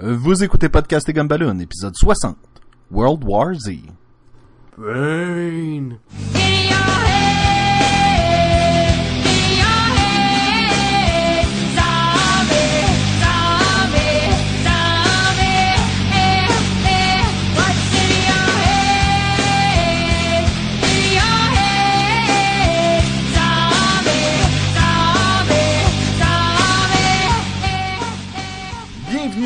[0.00, 2.34] Vous écoutez Podcast et Gumballoon, épisode 60,
[2.90, 3.72] World War Z.
[4.78, 5.98] Bienvenue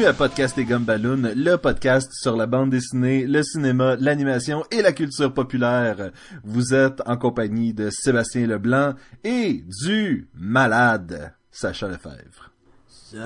[0.07, 4.93] à Podcast et Gumballoon, le podcast sur la bande dessinée, le cinéma, l'animation et la
[4.93, 6.13] culture populaire.
[6.45, 12.53] Vous êtes en compagnie de Sébastien Leblanc et du malade Sacha Lefebvre.
[12.89, 13.21] Sammy.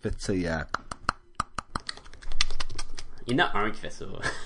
[0.00, 0.66] Faites ça.
[3.30, 4.04] Il y en a un qui fait ça.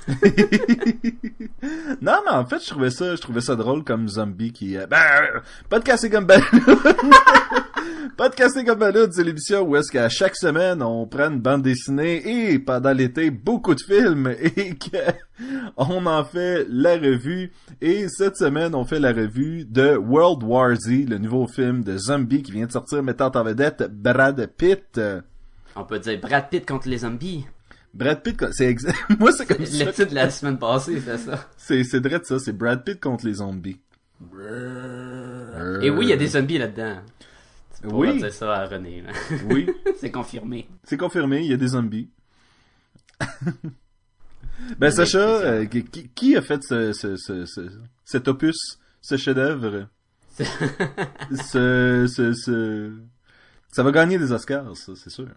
[2.02, 4.86] Non, mais en fait, je trouvais ça, je trouvais ça drôle comme zombie qui, euh,
[4.86, 6.44] ben, euh, Podcast et Gumballoon.
[8.18, 12.50] Podcast et Gumballoon, c'est l'émission où est-ce qu'à chaque semaine, on prend une bande dessinée
[12.50, 14.98] et pendant l'été, beaucoup de films et que
[15.78, 17.52] on en fait la revue.
[17.80, 21.96] Et cette semaine, on fait la revue de World War Z, le nouveau film de
[21.96, 25.00] zombie qui vient de sortir mettant en vedette Brad Pitt.
[25.74, 27.46] On peut dire Brad Pitt contre les zombies.
[27.94, 29.92] Brad Pitt, c'est exa- moi c'est comme Le ça.
[29.92, 31.48] titre de la semaine passée, c'est ça.
[31.56, 33.80] C'est, c'est vrai de ça, c'est Brad Pitt contre les zombies.
[35.82, 36.96] Et oui, il y a des zombies là-dedans.
[37.80, 38.18] Tu Oui.
[38.18, 39.02] dire ça à René.
[39.02, 39.10] là.
[39.50, 39.68] Oui.
[40.00, 40.68] c'est confirmé.
[40.84, 42.10] C'est confirmé, il y a des zombies.
[44.78, 47.70] ben Sacha, euh, qui, a fait ce, ce, ce, ce-
[48.04, 49.88] cet opus, ce chef-d'œuvre,
[50.38, 52.92] ce, ce, ce-
[53.70, 55.28] ça va gagner des Oscars, ça, c'est sûr.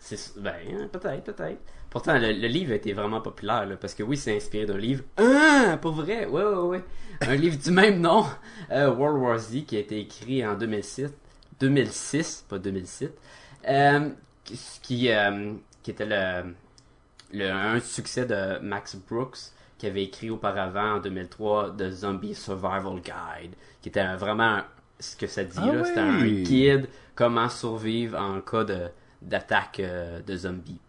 [0.00, 1.60] C'est ben hein, peut-être, peut-être.
[1.90, 4.78] Pourtant, le, le livre a été vraiment populaire là, parce que oui, c'est inspiré d'un
[4.78, 5.04] livre.
[5.18, 6.84] Ah, pour vrai, ouais, ouais, ouais.
[7.20, 8.24] Un livre du même nom,
[8.72, 11.12] euh, World War Z, qui a été écrit en 2006,
[11.60, 13.16] 2006, pas 2007,
[13.68, 14.08] euh,
[14.82, 16.54] qui, euh, qui était le,
[17.34, 23.00] le un succès de Max Brooks, qui avait écrit auparavant en 2003 The Zombie Survival
[23.02, 24.60] Guide, qui était vraiment
[24.98, 28.88] ce que ça dit Ah là, c'était un guide comment survivre en cas de
[29.22, 30.80] d'attaque euh, de zombies.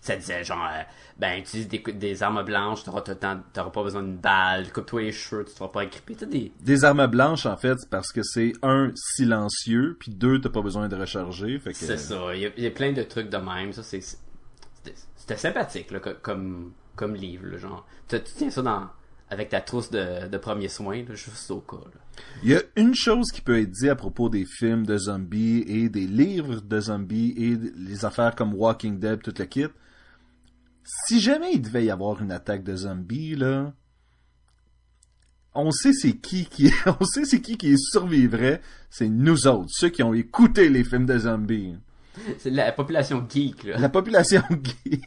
[0.00, 0.82] Ça disait genre, euh,
[1.18, 5.50] ben utilise des, des armes blanches, t'auras pas besoin d'une balle, coupe-toi les cheveux, tu
[5.50, 9.96] te feras pas agripper, des, Des armes blanches, en fait, parce que c'est un, silencieux,
[9.98, 11.76] puis deux, t'as pas besoin de recharger, fait que...
[11.76, 12.34] C'est ça.
[12.34, 13.72] Il y, a, il y a plein de trucs de même.
[13.72, 17.86] Ça, c'est, c'était, sympathique, là, co- comme, comme livre, là, genre.
[18.08, 18.88] Tu, tu tiens ça dans,
[19.30, 22.00] avec ta trousse de, de premiers soins, là, juste au cas, là.
[22.42, 25.64] Il y a une chose qui peut être dit à propos des films de zombies
[25.66, 29.66] et des livres de zombies et les affaires comme Walking Dead, tout le kit.
[31.06, 33.72] Si jamais il devait y avoir une attaque de zombies, là,
[35.54, 38.62] on sait c'est qui qui, on sait c'est qui qui survivrait.
[38.90, 41.76] C'est nous autres, ceux qui ont écouté les films de zombies.
[42.38, 43.78] C'est la population geek, là.
[43.78, 45.04] La population geek.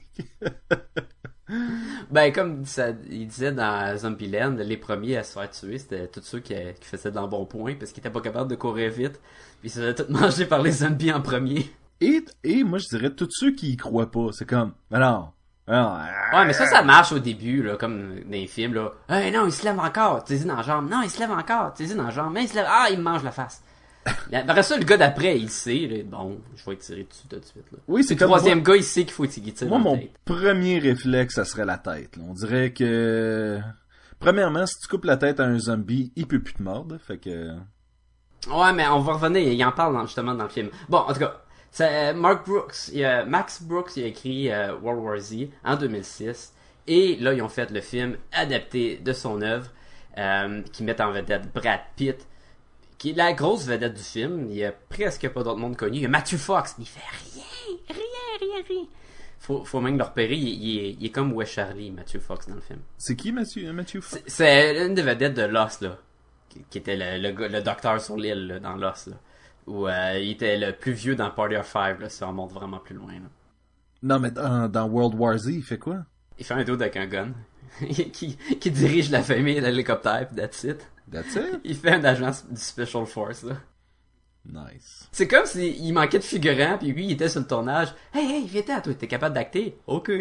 [2.12, 6.22] Ben, comme ça, il disait dans Zombieland, les premiers à se faire tuer, c'était tous
[6.22, 9.20] ceux qui, qui faisaient de l'embonpoint parce qu'ils étaient pas capables de courir vite.
[9.62, 11.72] Puis ils se faisaient tout manger par les zombies en premier.
[12.02, 14.30] Et, et moi, je dirais tous ceux qui y croient pas.
[14.34, 15.30] C'est comme, mais non,
[15.68, 15.98] non,
[16.34, 18.92] Ouais, mais ça, ça marche au début, là, comme dans les films, là.
[19.08, 20.90] Hey, non, il se lève encore, tu dans la jambe.
[20.90, 22.34] Non, il se lève encore, tu dans la jambe.
[22.34, 23.64] Mais il se lève, ah, il me mange la face.
[24.34, 27.45] Après ça, le gars d'après, il sait, là, bon, je vais tirer dessus tout de
[27.45, 27.78] suite, là.
[27.88, 29.97] Oui, c'est Le comme troisième gars, il sait qu'il faut tirer Moi, dans la mon
[29.97, 30.12] tête.
[30.25, 32.16] premier réflexe, ça serait la tête.
[32.17, 32.23] là.
[32.28, 33.59] On dirait que...
[34.19, 36.97] Premièrement, si tu coupes la tête à un zombie, il peut plus te mordre.
[37.00, 37.53] Fait que...
[38.50, 40.69] Ouais, mais on va revenir, il en parle dans- justement dans le film.
[40.89, 44.51] Bon, en tout cas, c'est euh, Mark Brooks, il a- Max Brooks, il a écrit
[44.51, 46.53] euh, World War Z en 2006,
[46.88, 49.68] et là, ils ont fait le film adapté de son œuvre,
[50.18, 52.18] euh, qui met en vedette Brad Pitt,
[53.01, 54.45] qui est la grosse vedette du film.
[54.51, 55.97] Il y a presque pas d'autre monde connu.
[55.97, 57.00] Il y a Matthew Fox, mais il fait
[57.34, 57.44] rien,
[57.89, 58.85] rien, rien, rien.
[59.39, 62.47] Faut, faut même le repérer, il, il est, il est comme Wes Charlie, Matthew Fox,
[62.47, 62.78] dans le film.
[63.00, 64.22] C'est qui, Mathieu, Mathieu Fox?
[64.28, 65.97] C'est- une des vedettes de Lost, là.
[66.47, 69.16] Qui, qui était le, le, docteur sur l'île, là, dans Lost, là.
[69.66, 72.51] Où euh, il était le plus vieux dans Party of Five, là, si on remonte
[72.51, 73.29] vraiment plus loin, là.
[74.04, 76.06] Non, mais dans, dans World War Z, il fait quoi?
[76.38, 77.33] Il fait un dos avec un gun.
[78.13, 80.91] qui, qui dirige la famille de l'hélicoptère, pis that's it.
[81.12, 81.60] That's it?
[81.63, 83.56] Il fait un agent du Special Force, là.
[84.46, 85.08] Nice.
[85.12, 87.90] C'est comme s'il manquait de figurants, puis lui, il était sur le tournage.
[88.13, 89.78] Hey, hey, viens toi, t'es capable d'acter?
[89.86, 90.12] Ok.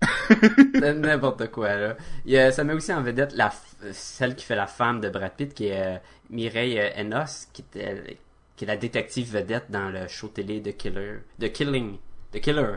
[0.74, 1.96] N'importe quoi, là.
[2.24, 3.52] Il ça met aussi en vedette la,
[3.92, 5.98] celle qui fait la femme de Brad Pitt, qui est euh,
[6.30, 8.18] Mireille euh, Enos, qui, était,
[8.56, 11.18] qui est la détective vedette dans le show télé de Killer.
[11.40, 11.98] The Killing.
[12.32, 12.76] The Killer.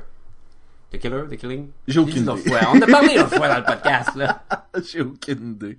[0.91, 1.23] The Killer?
[1.29, 1.71] The Killing?
[1.87, 2.51] J'ai aucune idée.
[2.73, 4.43] On a parlé l'autre fois dans le podcast, là.
[4.83, 5.77] J'ai aucune idée.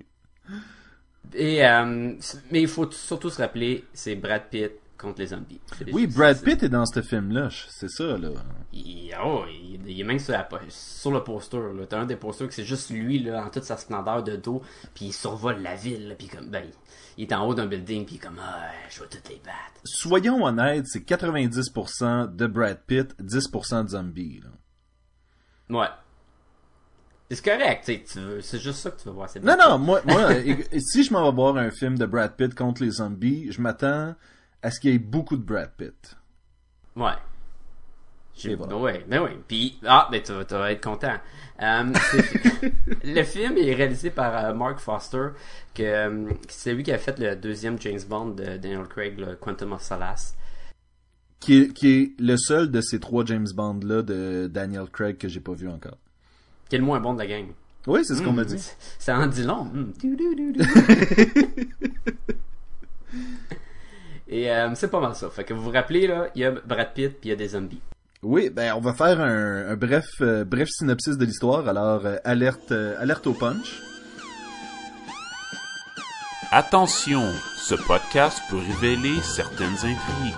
[1.35, 2.13] Et, euh,
[2.51, 5.59] mais il faut surtout se rappeler, c'est Brad Pitt contre les zombies.
[5.91, 8.29] Oui, Brad Pitt est dans ce film-là, c'est ça, là.
[8.71, 11.57] Il, oh, il, il est même sur, la sur le poster.
[11.57, 11.85] là.
[11.87, 14.61] T'as un des posters que c'est juste lui là, en toute sa splendeur de dos,
[14.93, 16.71] puis il survole la ville, là, puis comme ben, il,
[17.17, 19.81] il est en haut d'un building, puis comme ah, je vais toutes les battre.
[19.83, 24.49] Soyons honnêtes, c'est 90% de Brad Pitt, 10% de zombies, là.
[25.69, 25.87] Ouais.
[27.35, 29.29] C'est correct, tu veux- c'est juste ça que tu veux voir.
[29.43, 30.29] Non, non, moi, moi
[30.79, 34.15] si je m'en vais voir un film de Brad Pitt contre les zombies, je m'attends
[34.61, 36.15] à ce qu'il y ait beaucoup de Brad Pitt.
[36.95, 37.11] Ouais.
[38.35, 39.37] J'ai- ben ouais, ben ouais.
[39.47, 41.15] Puis, ah, ben tu, vas- tu vas être content.
[41.61, 41.83] Euh,
[43.03, 45.27] le film est réalisé par euh, Mark Foster,
[45.75, 49.35] que euh, c'est lui qui a fait le deuxième James Bond de Daniel Craig, le
[49.35, 50.35] Quantum of Solace.
[51.39, 55.27] Qui est, qui est le seul de ces trois James Bond-là de Daniel Craig que
[55.27, 55.97] j'ai pas vu encore.
[56.73, 57.45] Qui est le moins bon de la gang.
[57.85, 58.67] Oui, c'est ce qu'on m'a Mm, dit.
[58.97, 59.65] Ça en dit long.
[59.65, 59.93] Mm.
[64.27, 65.29] Et euh, c'est pas mal ça.
[65.29, 67.35] Fait que vous vous rappelez, là, il y a Brad Pitt puis il y a
[67.35, 67.79] des zombies.
[68.23, 71.67] Oui, ben on va faire un, un bref, euh, bref synopsis de l'histoire.
[71.67, 73.79] Alors, euh, alerte, euh, alerte au punch.
[76.49, 77.21] Attention,
[77.57, 80.33] ce podcast peut révéler certaines intrigues.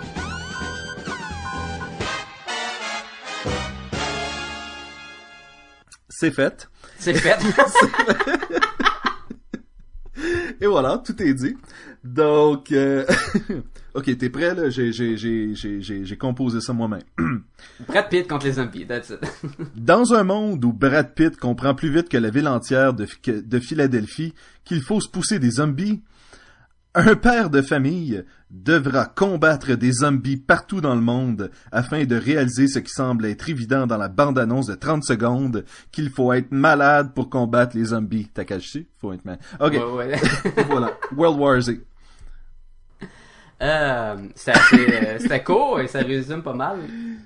[6.17, 6.69] C'est fait.
[6.97, 7.37] C'est fait.
[10.61, 11.57] Et voilà, tout est dit.
[12.05, 13.05] Donc, euh...
[13.93, 14.69] ok, t'es prêt là?
[14.69, 17.03] J'ai, j'ai, j'ai, j'ai, j'ai, j'ai composé ça moi-même.
[17.89, 19.19] Brad Pitt contre les zombies, that's it.
[19.75, 24.33] Dans un monde où Brad Pitt comprend plus vite que la ville entière de Philadelphie
[24.63, 26.01] qu'il faut se pousser des zombies,
[26.95, 32.67] un père de famille devra combattre des zombies partout dans le monde afin de réaliser
[32.67, 37.13] ce qui semble être évident dans la bande-annonce de 30 secondes qu'il faut être malade
[37.13, 38.29] pour combattre les zombies.
[38.33, 38.87] T'as caché?
[39.01, 39.41] Faut être malade.
[39.59, 40.21] Ok, Ouais, ouais.
[40.69, 40.93] voilà.
[41.15, 41.81] World War Z.
[43.61, 46.79] Euh, c'était euh, c'était court et ça résume pas mal.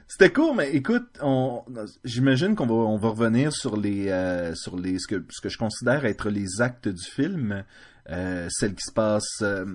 [0.07, 1.63] C'était court, mais écoute, on,
[2.03, 5.49] j'imagine qu'on va, on va revenir sur les, euh, sur les, ce que, ce que
[5.49, 7.63] je considère être les actes du film,
[8.09, 9.65] euh, celle qui se passe, euh,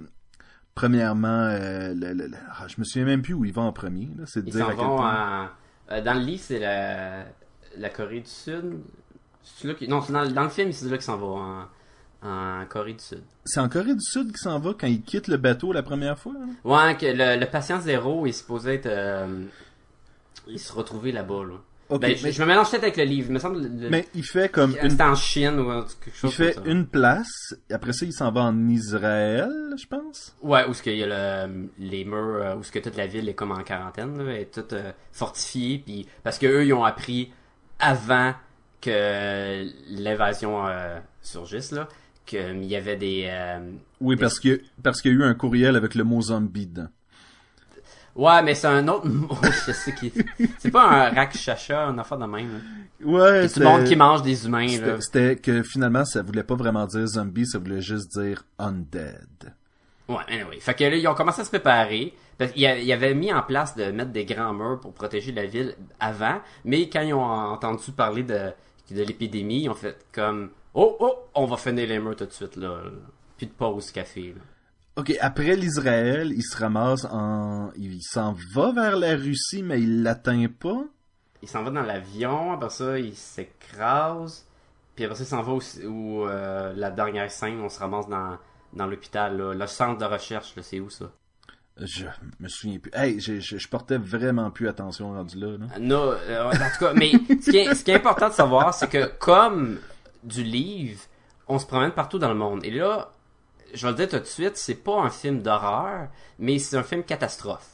[0.75, 3.72] premièrement, euh, le- le- le- ah, je me souviens même plus où ils vont en
[3.72, 5.48] premier, là, c'est de Ils dire à vont en...
[6.02, 7.25] dans le livre, c'est la...
[7.76, 8.81] la Corée du Sud.
[9.42, 9.86] C'est là qui...
[9.88, 10.26] Non, c'est dans...
[10.28, 11.66] dans le film, c'est là qu'ils s'en vont en...
[12.22, 13.22] en Corée du Sud.
[13.44, 16.19] C'est en Corée du Sud qu'ils s'en va quand ils quittent le bateau la première
[16.19, 16.46] fois, là?
[16.64, 18.86] Ouais, que le, le patient zéro est supposé être...
[18.86, 19.44] euh,
[20.46, 21.56] Il se retrouvait là-bas, là.
[21.94, 23.26] Ok, Ben, je, mais, je me mélange peut-être avec le livre.
[23.29, 23.62] Il me semble...
[23.62, 26.64] le- mais il fait comme C'était une, en Chine ou quelque il chose fait comme
[26.64, 26.70] ça.
[26.70, 29.50] une place, et après ça il s'en va en Israël,
[29.81, 30.35] je pense.
[30.43, 33.06] Ouais, où ce qu'il y a le, les murs, euh, où ce que toute la
[33.06, 36.73] ville est comme en quarantaine, là, est toute euh, fortifiée, puis parce que eux ils
[36.73, 37.32] ont appris
[37.79, 38.35] avant
[38.81, 41.88] que l'invasion euh, surgisse là,
[42.26, 43.70] qu'il y avait des, euh,
[44.00, 46.88] Oui, parce que, parce qu'il y a eu un courriel avec le mot zombie dedans.
[48.16, 50.12] Ouais, mais c'est un autre mot, je sais qui,
[50.58, 52.52] c'est pas un rakshasha, un affaire de même.
[52.52, 52.58] là.
[53.06, 55.00] Ouais, C'est tout le monde qui mange des humains là.
[55.00, 59.55] C'était que finalement, ça voulait pas vraiment dire zombie, ça voulait juste dire undead.
[60.08, 60.61] Ouais, anyway.
[60.61, 62.14] Fait que là, ils ont commencé à se préparer.
[62.37, 66.40] Parce avaient mis en place de mettre des grands murs pour protéger la ville avant.
[66.64, 68.50] Mais quand ils ont entendu parler de,
[68.90, 72.32] de l'épidémie, ils ont fait comme Oh, oh, on va finir les murs tout de
[72.32, 72.82] suite, là.
[73.37, 74.43] Plus de pause café, là.
[74.96, 77.70] Ok, après l'Israël, il se ramasse en...
[77.76, 80.85] Il s'en va vers la Russie, mais il l'atteint pas.
[81.43, 84.46] Il s'en va dans l'avion, après ça, il s'écrase.
[84.94, 88.08] Puis après ça, il s'en va où, où, euh, la dernière scène, on se ramasse
[88.08, 88.39] dans,
[88.72, 89.53] dans l'hôpital, là.
[89.53, 91.06] Le centre de recherche, là, c'est où ça?
[91.81, 92.06] Je
[92.39, 92.93] me souviens plus.
[92.94, 95.56] Hey, je, je, je portais vraiment plus attention rendu là.
[95.58, 95.67] là.
[95.81, 98.72] Non, euh, en tout cas, mais ce qui, est, ce qui est important de savoir,
[98.72, 99.81] c'est que comme
[100.22, 101.01] du livre,
[101.48, 102.65] on se promène partout dans le monde.
[102.65, 103.10] Et là,
[103.72, 106.82] je vais le dire tout de suite, c'est pas un film d'horreur, mais c'est un
[106.82, 107.68] film catastrophe.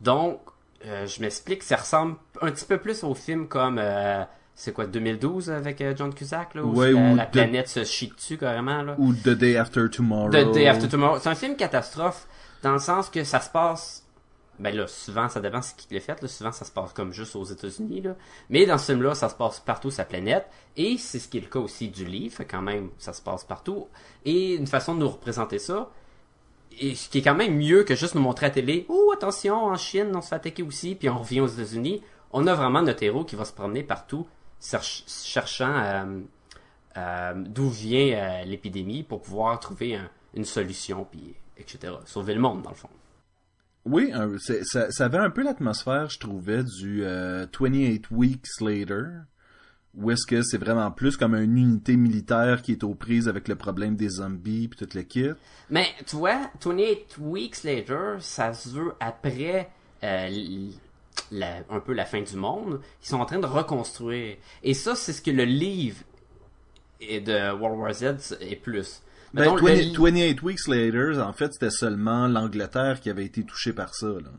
[0.00, 0.40] Donc,
[0.86, 4.22] euh, je m'explique, ça ressemble un petit peu plus au film comme, euh,
[4.54, 7.68] c'est quoi, 2012 avec euh, John Cusack, là, où Ouais, la, ou la de- planète
[7.68, 8.94] se chie dessus carrément, là.
[8.98, 10.30] Ou The Day After Tomorrow.
[10.30, 11.18] The Day After Tomorrow.
[11.20, 12.26] C'est un film catastrophe
[12.62, 14.04] dans le sens que ça se passe.
[14.60, 16.20] Ben là, souvent, ça dépend ce qui l'a fait.
[16.20, 16.28] Là.
[16.28, 18.00] Souvent, ça se passe comme juste aux États-Unis.
[18.00, 18.16] Là.
[18.50, 20.46] Mais dans ce film-là, ça se passe partout la planète.
[20.76, 22.42] Et c'est ce qui est le cas aussi du livre.
[22.48, 23.88] Quand même, ça se passe partout.
[24.24, 25.90] Et une façon de nous représenter ça,
[26.80, 29.12] et ce qui est quand même mieux que juste nous montrer à la télé, oh
[29.14, 32.02] attention, en Chine, on se fait attaquer aussi, puis on revient aux États-Unis.
[32.30, 34.26] On a vraiment notre héros qui va se promener partout,
[34.60, 36.20] cherch- cherchant euh,
[36.96, 41.94] euh, d'où vient euh, l'épidémie pour pouvoir trouver un- une solution, puis etc.
[42.04, 42.90] Sauver le monde, dans le fond.
[43.84, 44.12] Oui,
[44.64, 49.04] ça, ça avait un peu l'atmosphère, je trouvais, du euh, 28 Weeks Later,
[49.94, 53.48] Ou est-ce que c'est vraiment plus comme une unité militaire qui est aux prises avec
[53.48, 55.30] le problème des zombies puis tout le kit?
[55.70, 59.70] Mais tu vois, 28 Weeks Later, ça se veut après
[60.04, 60.28] euh,
[61.32, 62.80] la- un peu la fin du monde.
[63.02, 64.36] Ils sont en train de reconstruire.
[64.62, 66.02] Et ça, c'est ce que le livre
[67.00, 69.02] de World War Z est plus.
[69.34, 73.24] Ben, Mettons, le 20 li- 28 Weeks Later, en fait, c'était seulement l'Angleterre qui avait
[73.26, 74.06] été touchée par ça.
[74.06, 74.30] là.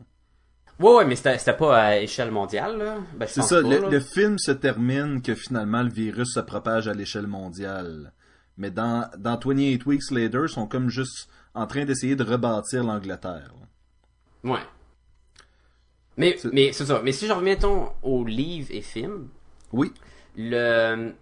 [0.80, 2.96] Ouais, ouais, mais c'était pas à échelle mondiale, là.
[3.16, 3.88] Ben, C'est ça, pas, le, là.
[3.90, 8.12] le film se termine que finalement le virus se propage à l'échelle mondiale.
[8.56, 12.82] Mais dans, dans 28 Weeks Later, ils sont comme juste en train d'essayer de rebâtir
[12.82, 13.52] l'Angleterre.
[14.42, 14.58] Ouais.
[16.16, 17.00] Mais, C'est- mais c'est ça.
[17.04, 19.28] Mais si je reviens mettons, aux livres et films,
[19.72, 19.92] Oui.
[20.36, 21.12] le.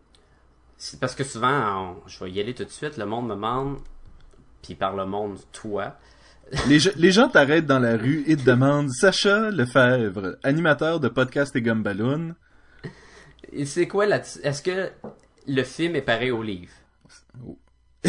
[0.78, 3.34] C'est parce que souvent, on- je vais y aller tout de suite, le monde me
[3.34, 3.78] demande,
[4.62, 5.96] puis par le monde, toi.
[6.68, 11.08] Les, ge- les gens t'arrêtent dans la rue et te demandent Sacha Lefebvre, animateur de
[11.08, 12.34] podcast et Gumballoon.
[13.64, 14.90] C'est quoi là Est-ce que
[15.46, 16.72] le film est pareil au livre?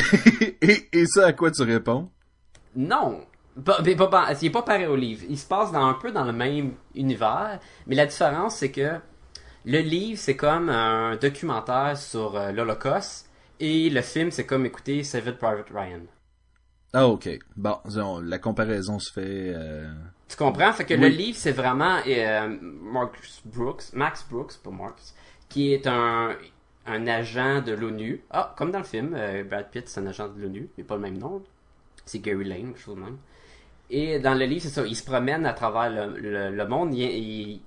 [0.62, 2.10] Et, et ça, à quoi tu réponds?
[2.76, 3.22] Non.
[3.66, 5.24] Pas, pas- il est pas pareil au livre.
[5.28, 9.00] Il se passe dans, un peu dans le même univers, mais la différence c'est que
[9.66, 13.30] le livre c'est comme un documentaire sur euh, l'Holocauste
[13.62, 16.02] et le film c'est comme écouter Saving Private Ryan.
[16.94, 17.30] Ah, ok.
[17.56, 19.54] Bon, on- la comparaison se fait.
[19.56, 19.92] euh,
[20.28, 20.72] Tu comprends?
[20.74, 21.02] Fait que Oui.
[21.02, 25.14] le livre, c'est vraiment euh, Marcus Brooks, Max Brooks, pas Marcus,
[25.50, 26.36] qui est un,
[26.86, 28.24] un agent de l'ONU.
[28.30, 30.96] Ah, comme dans le film, euh, Brad Pitt, c'est un agent de l'ONU, mais pas
[30.96, 31.44] le même nom.
[32.06, 33.18] C'est Gary Lane, quelque chose de même.
[33.90, 36.94] Et dans le livre, c'est ça, il se promène à travers le, le- le monde,
[36.96, 37.62] il, il,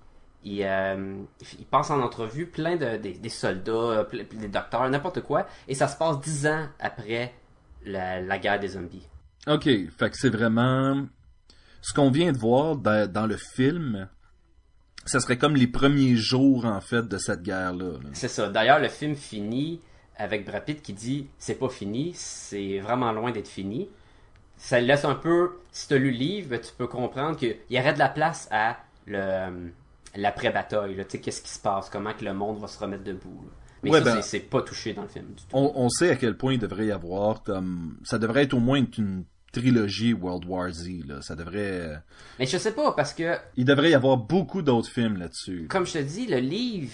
[0.44, 1.16] il, euh,
[1.58, 5.74] il passe en entrevue plein de des, des soldats, euh, des docteurs, n'importe quoi, et
[5.74, 7.32] ça se passe dix ans après
[7.84, 9.06] la, la guerre des zombies.
[9.46, 11.06] Ok, fait que c'est vraiment
[11.80, 14.08] ce qu'on vient de voir dans, dans le film.
[15.04, 17.98] Ça serait comme les premiers jours en fait de cette guerre-là.
[18.02, 18.10] là.
[18.12, 18.48] C'est ça.
[18.48, 19.80] D'ailleurs, le film finit
[20.16, 23.88] avec Brad Pitt qui dit c'est pas fini, c'est vraiment loin d'être fini.
[24.56, 27.80] Ça laisse un peu, si tu as lu le livre, tu peux comprendre qu'il y
[27.80, 29.72] aurait de la place à le
[30.16, 30.94] l'après-bataille.
[30.94, 31.04] là.
[31.04, 33.42] Tu sais, qu'est-ce qui se passe, comment que le monde va se remettre debout.
[33.44, 33.50] là.
[33.82, 35.48] Mais Ouais, ben- c'est- pas touché dans le film du tout.
[35.52, 38.60] On, on sait à quel point il devrait y avoir comme ça devrait être au
[38.60, 40.88] moins une trilogie World War Z.
[41.06, 41.20] Là.
[41.20, 42.00] Ça devrait,
[42.38, 45.66] Mais je sais pas, parce que, il devrait y avoir beaucoup d'autres films là-dessus.
[45.68, 46.92] comme je te dis, le livre,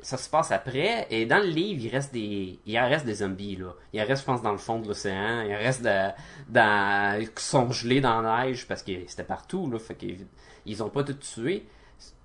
[0.00, 3.16] ça se passe après, et dans le livre, il reste des, il en reste des
[3.16, 3.74] zombies, là.
[3.92, 6.08] Il en reste, je pense, dans le fond de l'océan, il en reste de,
[6.48, 10.26] dans, qui sont gelés dans la neige, parce que c'était partout, là, fait qu'ils,
[10.66, 11.66] ils ont pas tout tué.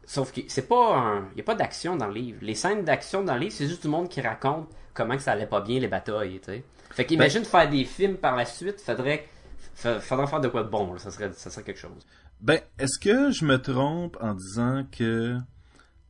[0.05, 2.39] Sauf que c'est pas un, il y a pas d'action dans le livre.
[2.41, 5.31] Les scènes d'action dans le livre, c'est juste du monde qui raconte comment que ça
[5.31, 6.63] allait pas bien les batailles, tu sais.
[6.91, 9.27] Fait qu'imagine faire des films par la suite, faudrait,
[9.73, 10.99] fa- faudrait faire de quoi de bon, là.
[10.99, 12.05] Ça serait, ça serait quelque chose.
[12.39, 15.37] Ben, est-ce que je me trompe en disant que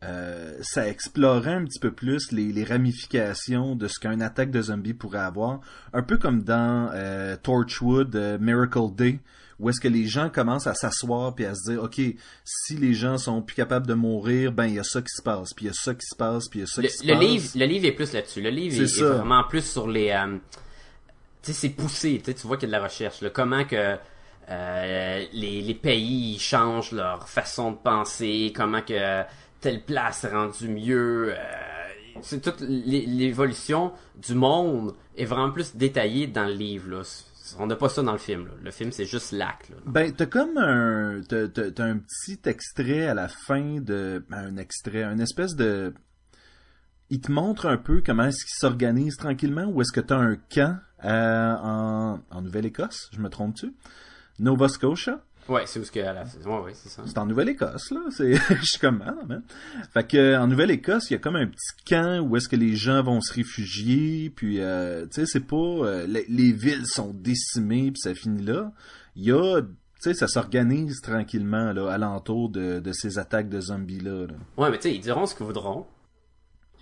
[0.03, 4.61] euh, ça explorait un petit peu plus les, les ramifications de ce qu'une attaque de
[4.61, 5.61] zombies pourrait avoir,
[5.93, 9.19] un peu comme dans euh, Torchwood, euh, Miracle Day,
[9.59, 12.01] où est-ce que les gens commencent à s'asseoir puis à se dire, ok,
[12.43, 15.21] si les gens sont plus capables de mourir, ben il y a ça qui se
[15.21, 16.87] passe, puis il y a ça qui se passe, puis il y a ça Le,
[16.89, 17.21] qui se le passe.
[17.23, 18.41] livre, le livre est plus là-dessus.
[18.41, 20.09] Le livre est, vraiment plus sur les.
[20.11, 20.37] euh,
[21.41, 22.21] tu sais, c'est poussé.
[22.25, 23.21] Tu vois qu'il y a de la recherche.
[23.21, 23.29] là.
[23.29, 23.95] Comment que
[24.49, 29.23] euh, les, les pays changent leur façon de penser, comment que
[29.61, 31.33] telle place est rendue mieux.
[31.33, 31.35] euh,
[32.21, 36.89] c'est toute l'é- l'évolution du monde est vraiment plus détaillée dans le livre.
[36.89, 37.01] Là.
[37.59, 38.45] On n'a pas ça dans le film.
[38.47, 38.53] là.
[38.63, 39.71] Le film, c'est juste l'acte.
[39.85, 44.57] Ben, t'as comme un, t'as, t'as- un petit extrait à la fin de, ben, un
[44.57, 45.93] extrait, un espèce de,
[47.09, 50.35] il te montre un peu comment est-ce qu'il s'organise tranquillement, ou est-ce que t'as un
[50.35, 53.73] camp euh, en, en Nouvelle-Écosse, je me trompe-tu?
[54.39, 55.21] Nova Scotia?
[55.47, 55.99] Ouais, c'est où ce que.
[55.99, 57.03] à la- Ouais, ouais, c'est ça.
[57.05, 57.99] C'est en Nouvelle-Écosse, là.
[58.09, 59.43] C'est, je suis comme, ah, man.
[59.93, 62.75] Fait que, en Nouvelle-Écosse, il y a comme un petit camp où est-ce que les
[62.75, 67.11] gens vont se réfugier, puis, euh, tu sais, c'est pas, euh, les, les villes sont
[67.13, 68.71] décimées, puis ça finit là.
[69.15, 69.67] Il y a, tu
[69.99, 74.33] sais, ça s'organise tranquillement, là, alentour de, de ces attaques de zombies-là, là.
[74.57, 75.85] Ouais, mais tu sais, ils diront ce qu'ils voudront.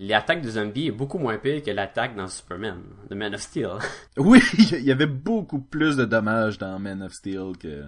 [0.00, 3.68] L'attaque de zombies est beaucoup moins pire que l'attaque dans Superman, de Man of Steel.
[4.16, 4.40] Oui,
[4.72, 7.84] il y avait beaucoup plus de dommages dans Man of Steel que...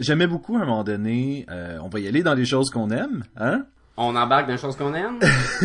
[0.00, 2.90] J'aimais beaucoup, à un moment donné, euh, on va y aller dans les choses qu'on
[2.90, 3.66] aime, hein?
[3.96, 5.18] On embarque dans les choses qu'on aime?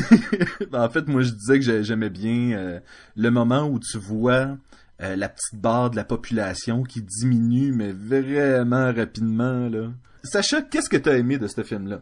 [0.71, 2.79] Ben, en fait, moi, je disais que j'ai- j'aimais bien euh,
[3.15, 4.57] le moment où tu vois
[5.01, 9.89] euh, la petite barre de la population qui diminue, mais vraiment rapidement, là.
[10.23, 12.01] Sacha, qu'est-ce que t'as aimé de ce film-là?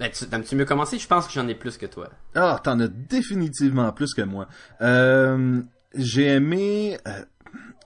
[0.00, 0.98] Ben, tu, t'aimes-tu mieux commencer?
[0.98, 2.08] Je pense que j'en ai plus que toi.
[2.34, 4.48] Ah, t'en as définitivement plus que moi.
[4.80, 5.62] Euh,
[5.94, 6.98] j'ai aimé...
[7.06, 7.24] euh,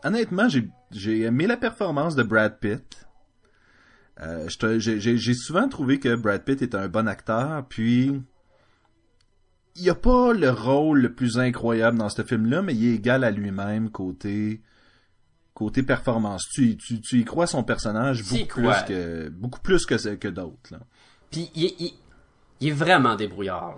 [0.04, 3.04] honnêtement, j'ai j'ai aimé la performance de Brad Pitt.
[4.20, 8.22] Euh, j'ai souvent trouvé que Brad Pitt est un bon acteur, puis
[9.74, 13.24] il a pas le rôle le plus incroyable dans ce film-là, mais il est égal
[13.24, 14.62] à lui-même côté
[15.52, 16.48] côté performance.
[16.52, 20.28] Tu, tu, tu y crois son personnage Tu beaucoup plus que beaucoup plus que que
[20.28, 20.72] d'autres.
[20.72, 20.78] là.
[21.32, 21.92] Puis il-
[22.60, 23.74] il est vraiment débrouillard.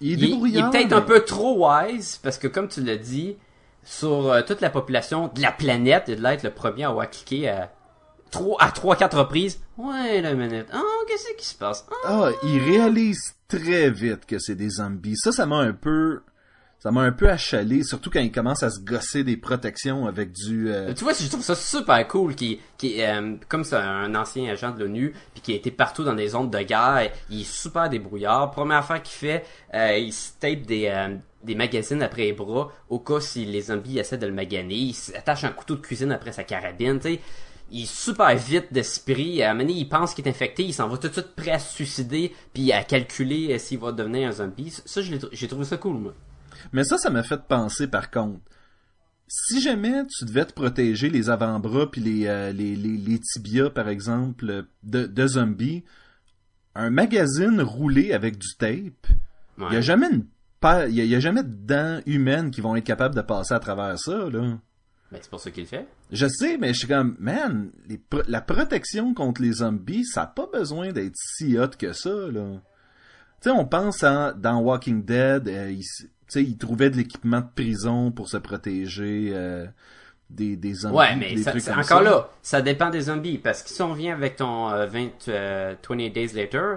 [0.00, 0.70] Il est Il, il est débrouillard.
[0.70, 3.36] peut-être mais- un peu trop wise, parce que comme tu l'as dit,
[3.84, 7.08] sur euh, toute la population de la planète, il doit être le premier à avoir
[7.10, 7.70] cliqué à
[8.30, 9.60] trois, à trois, quatre reprises.
[9.76, 10.66] Ouais, la minute.
[10.72, 11.86] Ah, qu'est-ce qui se passe?
[12.04, 15.16] Ah, Ah, il réalise très vite que c'est des zombies.
[15.16, 16.22] Ça, ça m'a un peu,
[16.84, 20.32] ça m'a un peu achalé, surtout quand il commence à se gosser des protections avec
[20.32, 20.70] du.
[20.70, 24.70] euh, Tu vois, je trouve ça super cool, qui, euh, comme c'est un ancien agent
[24.72, 27.88] de l'ONU, puis qui a été partout dans des zones de guerre, il est super
[27.88, 28.50] débrouillard.
[28.50, 30.92] Première affaire qu'il fait, euh, il se tape des,
[31.56, 34.74] magazines après les bras, au cas si les zombies essaient de le maganer.
[34.74, 37.20] Il s'attache un couteau de cuisine après sa carabine, tu sais.
[37.70, 39.42] Il est super vite d'esprit.
[39.42, 41.34] À un moment donné, il pense qu'il est infecté, il s'en va tout de suite
[41.34, 44.70] prêt à se suicider, puis à calculer s'il va devenir un zombie.
[44.84, 46.14] Ça, j'ai trouvé ça cool, moi.
[46.72, 48.40] Mais ça, ça m'a fait penser par contre.
[49.26, 53.70] Si jamais tu devais te protéger les avant-bras puis les, euh, les, les, les tibias,
[53.70, 55.82] par exemple, de, de zombies,
[56.74, 59.06] un magazine roulé avec du tape,
[59.58, 59.74] il Ouais.
[59.74, 60.26] y a jamais une
[60.60, 63.22] pa- il y a, y a jamais de dents humaines qui vont être capables de
[63.22, 64.58] passer à travers ça, là.
[65.12, 65.86] Ben, c'est pour ça qu'il fait.
[66.10, 70.22] Je sais, mais je suis comme, man, les pro- la protection contre les zombies, ça
[70.22, 72.60] n'a pas besoin d'être si hot que ça, là.
[73.40, 75.82] Tu sais, on pense en, dans Walking Dead, euh, il,
[76.28, 79.66] sais, il trouvait de l'équipement de prison pour se protéger euh,
[80.30, 80.96] des, des zombies.
[80.96, 82.04] Ouais, mais des ça- trucs c'est- comme encore ça.
[82.04, 83.38] là, ça dépend des zombies.
[83.38, 86.76] Parce que si on vient avec ton euh, 20, euh, 28 Days Later,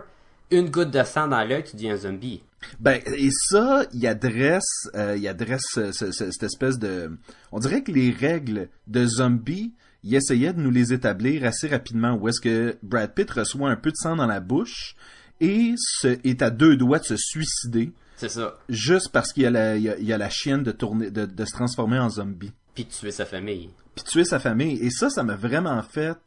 [0.51, 2.42] une goutte de sang dans l'œil, tu dis un zombie.
[2.80, 7.18] Ben, et ça, il adresse, euh, il adresse ce- ce- cette espèce de...
[7.51, 9.74] On dirait que les règles de zombies,
[10.04, 13.75] il essayait de nous les établir assez rapidement, où est-ce que Brad Pitt reçoit un
[13.75, 14.96] peu de sang dans la bouche
[15.39, 18.56] et se, est à deux doigts de se suicider, C'est ça.
[18.68, 20.72] juste parce qu'il y a la, il y a, il y a la chienne de,
[20.72, 22.52] tourner, de, de se transformer en zombie.
[22.76, 23.70] Puis de tuer sa famille.
[23.96, 24.78] Puis tuer sa famille.
[24.82, 26.18] Et ça, ça m'a vraiment fait...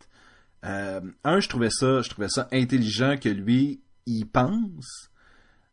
[0.64, 5.11] euh, un, je trouvais ça, je trouvais ça intelligent que lui, il pense...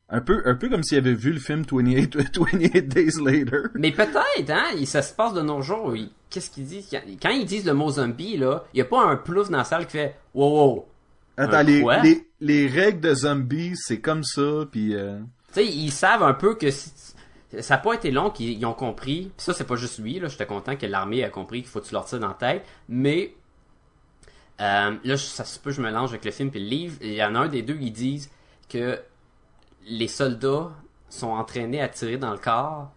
[0.10, 3.64] Un peu, un peu comme s'il avait vu le film 28, 28 Days Later.
[3.74, 5.94] Mais peut-être, hein, ça se passe de nos jours.
[6.30, 6.88] Qu'est-ce qu'ils disent?
[7.22, 9.64] Quand, ils disent le mot zombie, là, il y a pas un plouf dans la
[9.66, 10.88] salle qui fait «Wow, wow!
[11.36, 14.96] Attends, les, les, les règles de zombies, c'est comme ça, puis...
[14.96, 15.20] euh,»
[15.62, 19.32] sais, ils savent un peu que ça n'a pas été long qu'ils ils ont compris.
[19.36, 20.28] Puis ça, c'est pas juste lui, là.
[20.28, 22.66] J'étais content que l'armée a compris qu'il faut que tu leur tires dans la tête.
[22.90, 23.36] Mais
[24.60, 26.98] euh, là, ça se peut je mélange avec le film et le livre.
[27.02, 28.30] Il y en a un des deux qui disent
[28.70, 29.00] que
[29.88, 30.72] les soldats
[31.10, 32.92] sont entraînés à tirer dans le corps.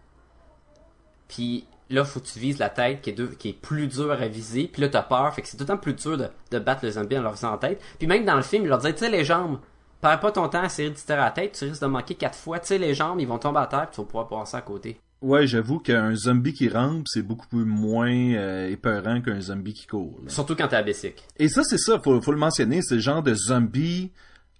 [1.27, 4.27] Puis là, faut que tu vises la tête qui est, qui est plus dur à
[4.27, 4.67] viser.
[4.67, 5.33] Puis là, t'as peur.
[5.33, 7.81] Fait c'est temps plus dur de, battre le zombie en leur visant la tête.
[7.99, 9.59] Puis même dans le film, il leur disait, tu les jambes.
[10.01, 12.15] Perds pas ton temps à essayer de tirer à la tête, tu risques de manquer
[12.15, 12.59] quatre fois.
[12.59, 14.61] Tu sais, les jambes, ils vont tomber à terre, puis tu vas pouvoir passer à
[14.61, 14.99] côté.
[15.21, 19.85] Ouais, j'avoue qu'un zombie qui rampe, c'est beaucoup plus moins euh, épeurant qu'un zombie qui
[19.85, 20.19] court.
[20.23, 20.29] là.
[20.29, 21.23] Surtout quand t'es à Bessic.
[21.37, 24.11] Et ça, c'est ça, faut, faut le mentionner, c'est le genre de zombie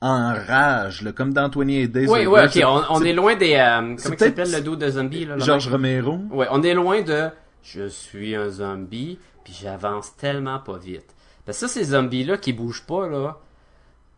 [0.01, 3.55] en rage, là, comme dans 28 Days Oui, oui, ok, on, est loin des...
[3.55, 5.39] euh, comment il s'appelle le dos de zombie, là?
[5.39, 5.67] George?
[5.67, 6.19] Romero.
[6.29, 7.29] Ouais, on est loin de...
[7.63, 11.15] Je suis un zombie, puis j'avance tellement pas vite.
[11.45, 13.39] Parce que ça, ces zombies-là qui bougent pas, là,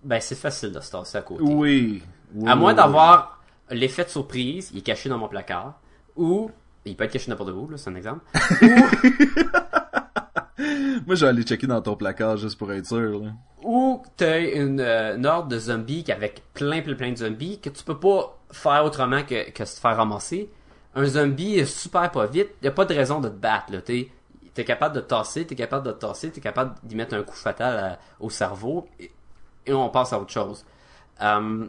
[0.04, 1.42] ben c'est facile de se tasser à côté.
[1.44, 2.04] Oui.
[2.36, 2.48] oui.
[2.50, 5.80] À moins d'avoir l'effet de surprise, il est caché dans mon placard,
[6.16, 6.50] ou...
[6.86, 8.22] Il peut être caché n'importe où, là, c'est un exemple.
[11.06, 13.20] Moi, je vais aller checker dans ton placard juste pour être sûr.
[13.24, 13.32] Là.
[13.64, 17.70] ou t'as une, euh, une horde de zombies avec plein plein plein de zombies que
[17.70, 20.50] tu peux pas faire autrement que, que se faire ramasser.
[20.96, 23.82] Un zombie est super pas vite, y a pas de raison de te battre là,
[23.82, 24.10] t'es
[24.54, 27.36] t'es capable de tasser, t'es capable de te tasser, t'es capable d'y mettre un coup
[27.36, 29.10] fatal à- au cerveau et,
[29.66, 30.66] et on passe à autre chose.
[31.22, 31.66] Euh,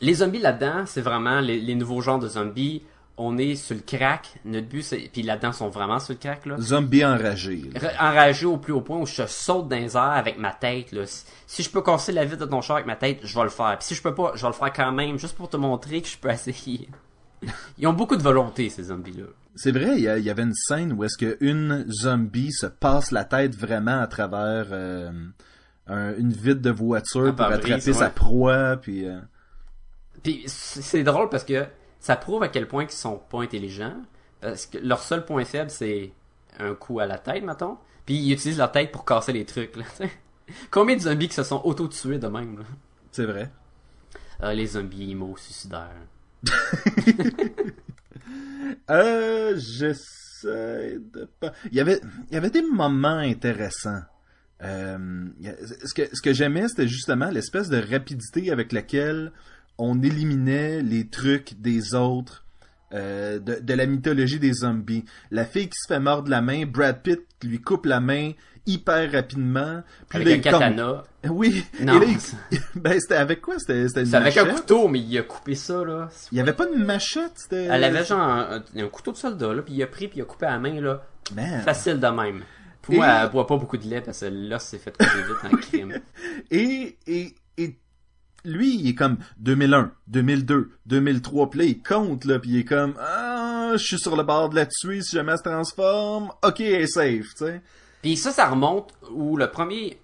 [0.00, 2.82] les zombies là-dedans, c'est vraiment les, les nouveaux genres de zombies.
[3.16, 4.34] On est sur le crack.
[4.44, 7.62] Notre but, c'est puis là-dedans, sont vraiment sur le crack là Zombie enragé.
[7.72, 7.80] là.
[7.80, 10.90] Ra- enragé au plus haut point où je saute dans les airs avec ma tête.
[10.90, 11.02] Là.
[11.46, 13.50] Si, je peux casser la vitre de ton char avec ma tête, je vais le
[13.50, 13.76] faire.
[13.78, 16.02] Puis si je peux pas, je vais le faire quand même, juste pour te montrer
[16.02, 16.88] que je peux essayer.
[17.78, 19.26] Ils ont beaucoup de volonté, ces zombies-là.
[19.54, 22.66] C'est vrai, il y, a- il y avait une scène où est-ce qu'une zombie se
[22.66, 25.12] passe la tête vraiment à travers euh,
[25.86, 29.06] un- une vitre de voiture pour attraper sa proie, puis...
[29.06, 29.20] euh,
[30.22, 31.66] Puis c'est c'est drôle parce que
[32.00, 33.96] ça prouve à quel point ils sont pas intelligents.
[34.40, 36.12] Parce que leur seul point faible, c'est
[36.58, 37.78] un coup à la tête, mettons.
[38.06, 39.76] Puis ils utilisent leur tête pour casser les trucs.
[39.76, 40.10] Là, t'sais.
[40.70, 42.58] Combien de zombies qui se sont auto-tués de même?
[42.58, 42.64] Là?
[43.10, 43.50] C'est vrai.
[44.40, 45.88] Ah, les zombies immo suicidaires.
[48.90, 51.52] Euh, j'essaie de pas...
[51.70, 54.02] Il y avait, il y avait des moments intéressants.
[54.64, 54.98] Euh,
[55.84, 59.32] ce que, ce que j'aimais, c'était justement l'espèce de rapidité avec laquelle
[59.78, 62.44] on éliminait les trucs des autres,
[62.92, 65.04] euh, de, de la mythologie des zombies.
[65.30, 68.32] La fille qui se fait mordre la main, Brad Pitt lui coupe la main
[68.66, 69.82] hyper rapidement.
[70.08, 71.04] Puis Avec là, un tombe- katana.
[71.28, 71.64] Oui.
[71.82, 72.36] Non, Et là, il- c'est-
[72.76, 73.58] ben, c'était avec quoi?
[73.58, 76.08] C'était, c'était une avec un couteau, mais il a coupé ça, là.
[76.32, 77.64] Il y avait pas de machette, c'était...
[77.64, 80.18] Elle avait genre un, un- un couteau de soldat, là, puis il a pris, puis
[80.18, 81.02] il a coupé la main, là.
[81.34, 81.60] Man.
[81.62, 82.42] Facile de même.
[82.84, 85.22] Pour Et- moi, elle boit pas beaucoup de lait, parce que là, c'est fait couper
[85.26, 86.00] vite en crime.
[86.50, 87.78] Et, et, et
[88.44, 92.64] lui, il est comme 2001, 2002, 2003, puis là, il compte, là, puis il est
[92.64, 96.30] comme, ah, je suis sur le bord de la tuer si jamais elle se transforme.
[96.42, 97.62] Ok, elle est safe, tu sais.
[98.02, 99.98] Puis ça, ça remonte où le premier...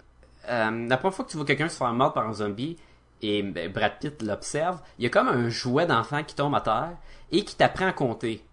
[0.49, 2.77] euh, la première fois que tu vois quelqu'un se faire mordre par un zombie,
[3.21, 6.61] et ben, Brad Pitt l'observe, il y a comme un jouet d'enfant qui tombe à
[6.61, 6.97] terre
[7.31, 8.43] et qui t'apprend à compter.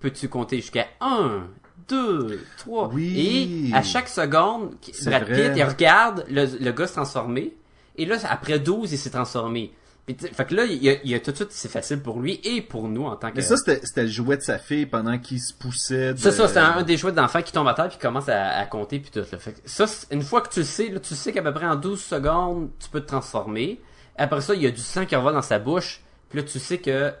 [0.00, 1.46] Peux-tu compter jusqu'à 1,
[1.88, 2.88] 2, 3?
[2.92, 3.70] Oui.
[3.70, 5.24] Et à chaque seconde, Brad.
[5.26, 7.54] Pitt, il regarde le, le gars se transformer,
[7.96, 9.72] et là, après 12, il s'est transformé.
[10.06, 11.68] Puis, tu fait que là, il y a, il y a tout de suite, c'est
[11.70, 13.36] facile pour lui et pour nous en tant que...
[13.36, 16.12] Mais ça, c'était, c'était le jouet de sa fille pendant qu'il se poussait.
[16.14, 18.02] de- C'est ça, c'est un, un des jouets d'enfant qui tombe à terre puis qui
[18.02, 19.20] commence à, à compter puis tout.
[19.20, 19.38] Là.
[19.38, 21.66] Fait que ça, une fois que tu le sais, là, tu sais qu'à peu près
[21.66, 23.80] en 12 secondes, tu peux te transformer.
[24.16, 26.00] Après ça, il y a du sang qui revole dans sa bouche.
[26.30, 27.12] Puis là, tu sais que...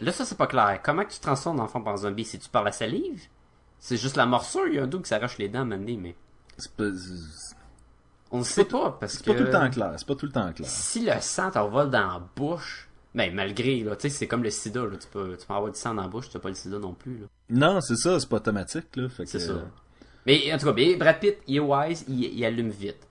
[0.00, 0.80] Là, ça, c'est pas clair.
[0.82, 2.24] Comment que tu transformes l'enfant par zombie?
[2.24, 3.20] C'est-tu par la salive?
[3.84, 4.68] C'est juste la morsure?
[4.68, 6.14] Il y a un doux qui s'arrache les dents à mais...
[6.56, 7.56] C'est pas, c'est
[8.30, 9.24] On ne sait pas, parce que...
[9.24, 10.68] pas tout le temps clair, c'est pas tout le temps clair.
[10.68, 12.88] Si le sang t'envole dans la bouche...
[13.12, 14.96] Ben, malgré, là, tu sais, c'est comme le sida, là.
[14.98, 16.94] Tu peux, tu peux avoir du sang dans la bouche, tu pas le sida non
[16.94, 17.26] plus, là.
[17.50, 19.08] Non, c'est ça, c'est pas automatique, là.
[19.08, 19.52] Que, C'est ça.
[19.52, 19.64] euh,
[20.26, 23.06] Mais en tout cas, mais Brad Pitt, il est wise, il, il allume vite.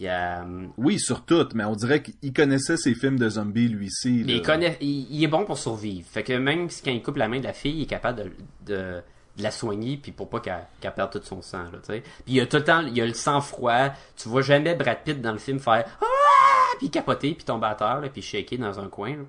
[0.00, 0.44] Il, a,
[0.78, 4.36] Oui, sur tout, mais on dirait qu'il connaissait ses films de zombies, lui ci mais
[4.38, 6.08] il, connaît, il, il est bon pour survivre.
[6.10, 8.32] Fait que même quand il coupe la main de la fille, il est capable
[8.66, 9.02] de, de,
[9.36, 11.64] de la soigner, puis pour pas qu'elle qu'elle perde tout son sang.
[11.64, 12.00] Là, tu sais.
[12.00, 13.90] puis il y a tout le temps, il y a le sang froid.
[14.16, 17.74] Tu vois jamais Brad Pitt dans le film faire ah, puis capoter, puis tomber à
[17.74, 19.16] terre, là, puis shaker dans un coin.
[19.16, 19.24] Là.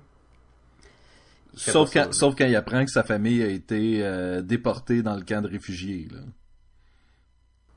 [1.56, 5.14] Sauf ça, quand, sauf quand il apprend que sa famille a été euh, déportée dans
[5.14, 6.18] le camp de réfugiés, là.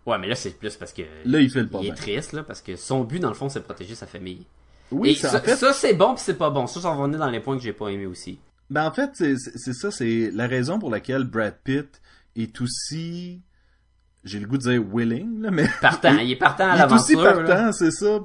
[0.05, 2.31] Ouais, mais là c'est plus parce que Là, il fait le pas il est triste
[2.31, 4.45] là, parce que son but dans le fond c'est de protéger sa famille.
[4.89, 6.65] Oui, Et ça, en fait, ça, c'est bon puis c'est pas bon.
[6.65, 8.39] Ça, ça va venir dans les points que j'ai pas aimé aussi.
[8.69, 12.01] Ben en fait, c'est ça, c'est la raison pour laquelle Brad Pitt
[12.43, 13.41] est aussi,
[14.23, 16.93] j'ai le goût de dire willing, là, mais Partant, il est partant à il est
[16.93, 17.45] aussi l'aventure.
[17.45, 18.19] partant, c'est ça,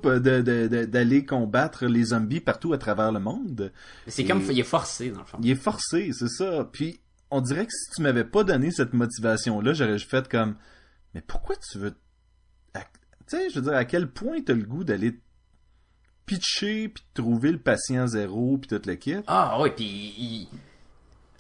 [0.86, 3.72] d'aller combattre les zombies partout à travers le monde.
[4.06, 5.38] C'est comme il est forcé dans le fond.
[5.42, 6.68] Il est forcé, c'est ça.
[6.72, 10.56] Puis on dirait que si tu m'avais pas donné cette motivation-là, j'aurais fait comme,
[11.14, 11.94] mais pourquoi tu veux,
[13.28, 15.18] tu sais, je veux dire, à quel point t'as le goût d'aller
[16.26, 19.16] pitcher puis de trouver le patient zéro puis toute le kit.
[19.26, 20.48] Ah oui, puis.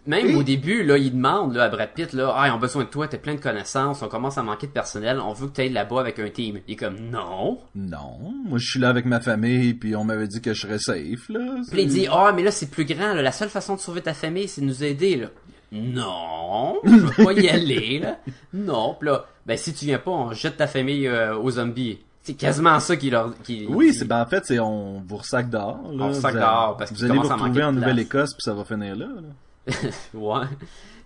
[0.06, 2.84] Même au début là, il demande là à Brad Pitt là, ah, on a besoin
[2.84, 5.52] de toi, t'as plein de connaissances, on commence à manquer de personnel, on veut que
[5.52, 6.58] t'ailles là-bas avec un team.
[6.66, 7.60] Il est comme non.
[7.74, 10.78] Non, moi je suis là avec ma famille puis on m'avait dit que je serais
[10.78, 11.56] safe là.
[11.70, 13.22] Puis il dit ah mais là c'est plus grand, là.
[13.22, 15.26] la seule façon de sauver ta famille c'est de nous aider là.
[15.72, 18.18] Non, je veux pas y aller là.
[18.52, 21.98] Non, puis là, ben si tu viens pas, on jette ta famille euh, aux zombies.
[22.22, 25.50] C'est quasiment ça qu'il leur qu'il Oui, c'est ben en fait c'est on vous ressac
[25.50, 26.04] dehors là.
[26.04, 27.72] On vous sac Vous dehors, parce qu'il vous allez vous retrouver en.
[27.72, 29.06] Nouvelle-Écosse puis ça va finir là.
[29.06, 29.28] là.
[30.14, 30.46] Ouais.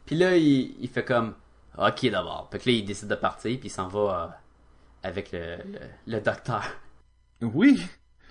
[0.04, 1.34] Puis là, il, il fait comme,
[1.78, 2.48] ok d'abord.
[2.50, 3.98] Puis là, il décide de partir, puis il s'en va
[4.32, 5.78] euh, avec le, le,
[6.14, 6.64] le docteur.
[7.42, 7.82] Oui.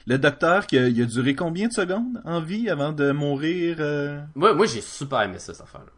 [0.08, 3.78] Le docteur qui a, il a duré combien de secondes en vie avant de mourir
[3.80, 5.92] euh, Moi, moi j'ai super aimé ça, cette affaire-là.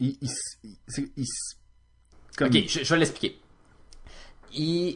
[0.00, 0.30] il, il,
[0.64, 1.26] il- c'est- il-
[2.36, 3.38] comme- Ok, je, je vais l'expliquer.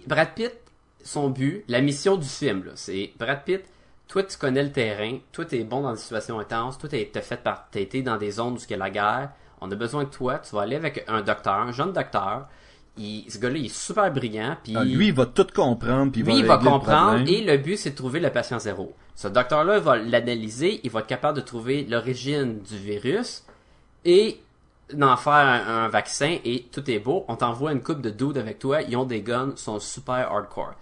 [0.07, 0.53] Brad Pitt,
[1.05, 3.63] son but, la mission du film, c'est Brad Pitt,
[4.09, 7.37] toi tu connais le terrain, toi t'es bon dans des situations intenses, toi t'es fait
[7.43, 10.05] par, t'as été dans des zones où il y a la guerre, on a besoin
[10.05, 12.47] de toi, tu vas aller avec un docteur, un jeune docteur,
[12.99, 16.21] il, ce gars-là il est super brillant, puis Ah, lui, il va tout comprendre puis
[16.23, 18.59] il Lui, va il va le comprendre et le but, c'est de trouver le patient
[18.59, 18.95] zéro.
[19.15, 23.45] Ce docteur-là va l'analyser, il va être capable de trouver l'origine du virus
[24.05, 24.41] et
[24.93, 27.25] d'en faire un, un vaccin et tout est beau.
[27.29, 30.75] On t'envoie une coupe de dudes avec toi, ils ont des guns, sont super hardcore.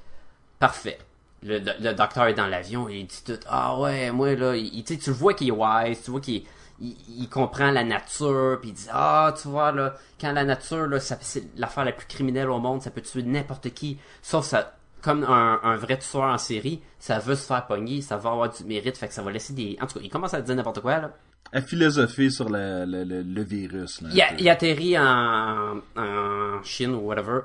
[0.58, 0.98] Parfait.
[1.44, 4.82] Le, le- docteur est dans l'avion et il dit tout Ah ouais, moi là, il,
[4.82, 6.42] tu sais, tu le vois qu'il est wise, tu vois qu'il
[6.80, 10.86] il, il comprend la nature, puis il dit Ah, tu vois là, quand la nature,
[10.86, 14.44] là, ça- c'est l'affaire la plus criminelle au monde, ça peut tuer n'importe qui, sauf
[14.46, 14.74] ça.
[15.02, 18.48] Comme un, un vrai tueur en série, ça veut se faire pogner, ça va avoir
[18.48, 19.76] du mérite, fait que ça va laisser des.
[19.82, 21.10] En tout cas, il commence à dire n'importe quoi là.
[21.52, 24.00] À philosopher sur le, le, le, virus.
[24.00, 27.40] Là, Il, a- il atterrit en, en Chine ou whatever.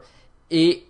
[0.49, 0.85] Et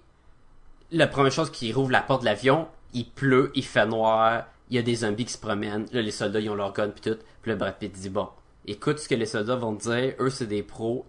[0.92, 4.76] la première chose qui rouvre la porte de l'avion, il pleut, il fait noir, il
[4.76, 5.86] y a des zombies qui se promènent.
[5.92, 7.18] Là, les soldats, ils ont leur gun puis tout.
[7.42, 8.30] Puis le Brad Pitt dit, bon,
[8.66, 10.14] écoute ce que les soldats vont te dire.
[10.20, 11.06] Eux, c'est des pros.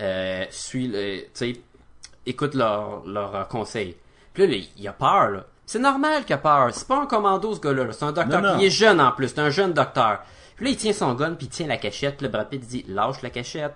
[0.00, 1.24] Euh, suis le,
[2.26, 3.96] écoute leurs leur conseils.
[4.32, 5.46] Puis là, il a peur, là.
[5.66, 6.68] C'est normal qu'il a peur.
[6.72, 7.84] C'est pas un commando, ce gars-là.
[7.84, 7.92] là.
[7.92, 8.42] C'est un docteur.
[8.42, 8.58] Non, non.
[8.58, 9.28] Il est jeune, en plus.
[9.28, 10.20] C'est un jeune docteur.
[10.56, 12.16] Puis là, il tient son gun, puis il tient la cachette.
[12.16, 13.74] Puis le Brad Pitt dit, lâche la cachette.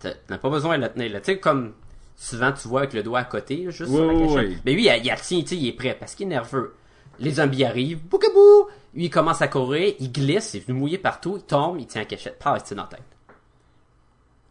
[0.00, 1.20] T'as pas besoin de la tenir, là.
[1.20, 1.72] Tu sais, comme
[2.16, 4.48] souvent tu vois avec le doigt à côté, juste Oui, sur la cachette.
[4.50, 4.58] oui.
[4.64, 6.74] Mais lui, il, il la tient, il est prêt, parce qu'il est nerveux.
[7.18, 8.66] Les zombies arrivent, boukabou!
[8.94, 11.86] Lui, il commence à courir, il glisse, il est venu mouiller partout, il tombe, il
[11.86, 13.02] tient la cachette, paf, il tire dans la tête.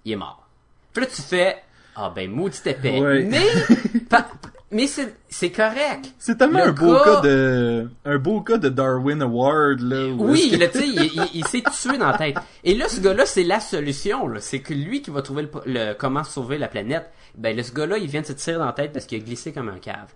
[0.06, 0.47] Il est mort.
[0.93, 1.58] Puis là, tu fais,
[1.95, 2.99] ah ben, maudit épais.
[2.99, 3.23] Ouais.
[3.23, 3.45] Mais,
[4.10, 4.28] pa-
[4.71, 6.13] mais c'est, c'est correct.
[6.19, 10.08] C'est tellement Le un beau cas de un beau cas de Darwin Award là.
[10.17, 12.38] Oui, que- là, tu sais, il, il- il s'est tué dans la tête.
[12.63, 14.28] Et là, ce gars-là, c'est la solution.
[14.28, 14.39] là.
[14.41, 17.10] C'est que lui qui va trouver le, le- comment sauver la planète.
[17.36, 19.23] Ben, là, ce gars-là, il vient de se tirer dans la tête parce qu'il a
[19.25, 20.13] glissé comme un cave.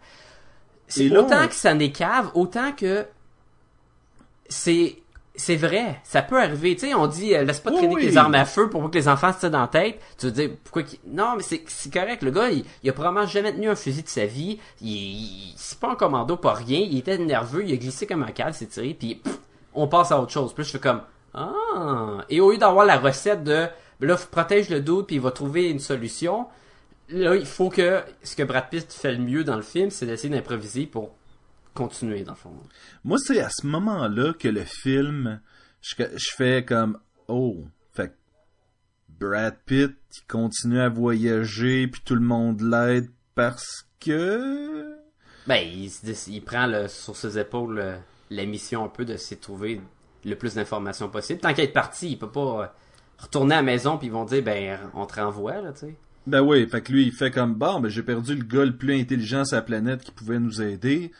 [0.89, 3.05] C'est autant que ça n'est cave, autant que
[4.47, 4.97] c'est
[5.35, 6.75] c'est vrai, ça peut arriver.
[6.75, 8.09] Tu sais, on dit euh, laisse pas traîner oui.
[8.09, 10.01] tes armes à feu pour pas que les enfants se tirent dans la tête.
[10.17, 12.23] Tu veux dire pourquoi Non, mais c'est c'est correct.
[12.23, 14.59] Le gars, il, il a probablement jamais tenu un fusil de sa vie.
[14.81, 16.79] Il, il- c'est pas un commando, pas rien.
[16.79, 19.37] Il était nerveux, il a glissé comme un cave, s'est tiré, puis pff,
[19.73, 20.53] on passe à autre chose.
[20.53, 21.01] Puis là, je fais comme
[21.33, 22.17] ah.
[22.29, 23.67] Et au lieu d'avoir la recette de
[24.01, 26.47] là, protège le doute puis il va trouver une solution.
[27.11, 30.05] Là, il faut que ce que Brad Pitt fait le mieux dans le film, c'est
[30.05, 31.15] d'essayer d'improviser pour
[31.73, 32.53] continuer dans le fond.
[33.03, 35.41] Moi, c'est à ce moment-là que le film,
[35.81, 38.13] je, je fais comme, oh, fait que
[39.19, 44.95] Brad Pitt, il continue à voyager, puis tout le monde l'aide parce que...
[45.47, 47.97] Ben, il prend le- sur ses épaules euh,
[48.29, 49.81] la mission un peu de s'y trouver
[50.25, 51.39] le plus d'informations possible.
[51.39, 52.67] Tant qu'il est parti, il peut pas euh,
[53.17, 55.95] retourner à la maison puis ils vont dire ben on te renvoie là, tu sais.
[56.27, 58.75] Ben oui, fait que lui, il fait comme, bon, ben j'ai perdu le gars le
[58.75, 61.11] plus intelligent sur la planète qui pouvait nous aider.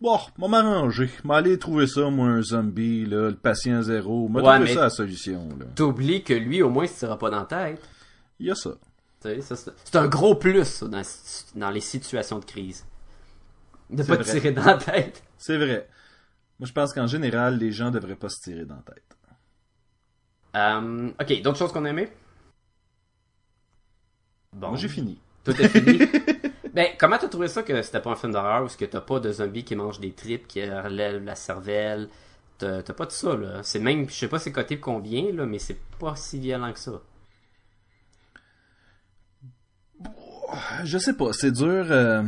[0.00, 1.10] Bon, m'a m'arranger.
[1.24, 4.28] M'a aller trouver ça, moi, un zombie, là, le patient zéro.
[4.28, 5.66] M'a Ouais, trouvé ça la solution, là.
[5.74, 7.80] T'oublies que lui au moins il se tirera pas dans la tête.
[8.38, 8.70] Il y a ça.
[9.20, 11.02] C'est un gros plus ça, dans,
[11.54, 12.84] dans les situations de crise.
[13.90, 15.22] De pas te tirer dans la tête.
[15.38, 15.88] C'est vrai.
[16.58, 19.04] Moi, je pense qu'en général, les gens devraient pas se tirer dans la tête.
[20.54, 22.08] Euh, ok, d'autres choses qu'on a aimé?
[24.52, 24.68] Bon.
[24.68, 25.18] Moi, j'ai fini.
[25.44, 25.98] Tout est fini?
[26.74, 29.00] ben, comment t'as trouvé ça que c'était pas un film d'horreur où ce que t'as
[29.00, 32.08] pas de zombies qui mangent des tripes, qui relèvent la cervelle?
[32.58, 33.62] T'as pas de ça, là.
[33.64, 36.78] C'est même, je sais pas c'est coté combien, là, mais c'est pas si violent que
[36.78, 37.02] ça.
[40.84, 41.86] Je sais pas, c'est dur.
[41.90, 42.22] euh,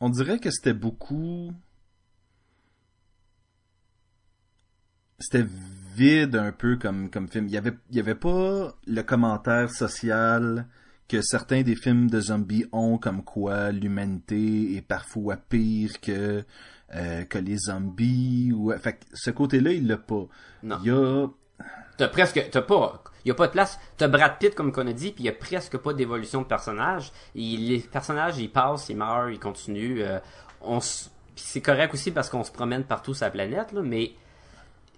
[0.00, 1.52] On dirait que c'était beaucoup.
[5.18, 5.46] C'était
[5.96, 7.46] vide un peu comme, comme film.
[7.48, 10.66] Il y avait, il y avait pas le commentaire social
[11.08, 16.44] que certains des films de zombies ont, comme quoi l'humanité est parfois pire que,
[16.94, 18.52] euh, que les zombies.
[18.54, 18.72] Ou...
[18.78, 20.26] Fait que ce côté-là, il l'a pas.
[20.62, 20.78] Non.
[20.82, 21.26] Il y a.
[21.96, 23.78] T'as presque, t'as pas, y a pas de place.
[23.96, 27.12] T'as Brad Pitt, comme qu'on a dit, puis y a presque pas d'évolution de personnage.
[27.36, 30.00] Et les personnages, ils passent, ils meurent, ils continuent.
[30.02, 30.18] euh,
[30.60, 34.12] on s- c'est correct aussi parce qu'on se promène partout sur la planète, là, mais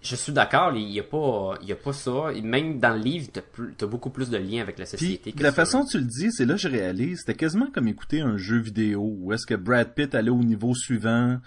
[0.01, 2.31] je suis d'accord, il y a pas, il y a pas ça.
[2.43, 5.31] Même dans le livre, t'as, plus- t'as beaucoup plus de liens avec la Puis société.
[5.33, 7.87] que la façon dont tu le dis, c'est là que je réalise, c'était quasiment comme
[7.87, 11.39] écouter un jeu vidéo où est-ce que Brad Pitt allait au niveau suivant,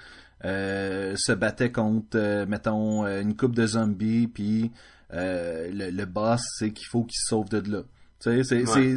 [0.45, 4.71] euh, se battait contre, euh, mettons, euh, une coupe de zombies, puis
[5.13, 7.83] euh, le, le boss, c'est qu'il faut qu'il se sauve de là.
[8.23, 8.97] Tu sais, Ouais.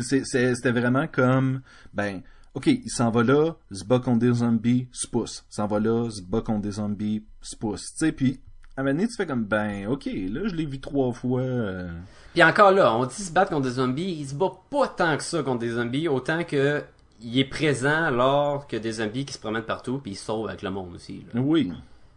[0.55, 1.61] c'était vraiment comme,
[1.93, 2.21] ben,
[2.53, 5.45] ok, il s'en va là, se bat contre des zombies, se pousse.
[5.49, 7.93] S'en va là, se bat contre des zombies, se pousse.
[7.93, 8.39] Tu sais, puis
[8.75, 11.41] à un moment donné, tu fais comme, ben, ok, là, je l'ai vu trois fois.
[11.41, 11.89] euh,
[12.33, 15.15] Puis encore là, on dit se battre contre des zombies, il se bat pas tant
[15.17, 16.83] que ça contre des zombies, autant que
[17.21, 20.47] il est présent lors que des zombies qui se promènent partout, puis il se sauve
[20.49, 21.23] avec le monde aussi.
[21.33, 21.39] là.
[21.39, 21.71] Oui.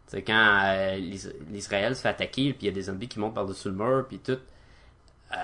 [0.08, 3.18] C'est quand euh, l'Is- l'Israël se fait attaquer, puis il y a des zombies qui
[3.20, 4.32] montent par-dessus le mur, puis tout.
[4.32, 5.36] Euh,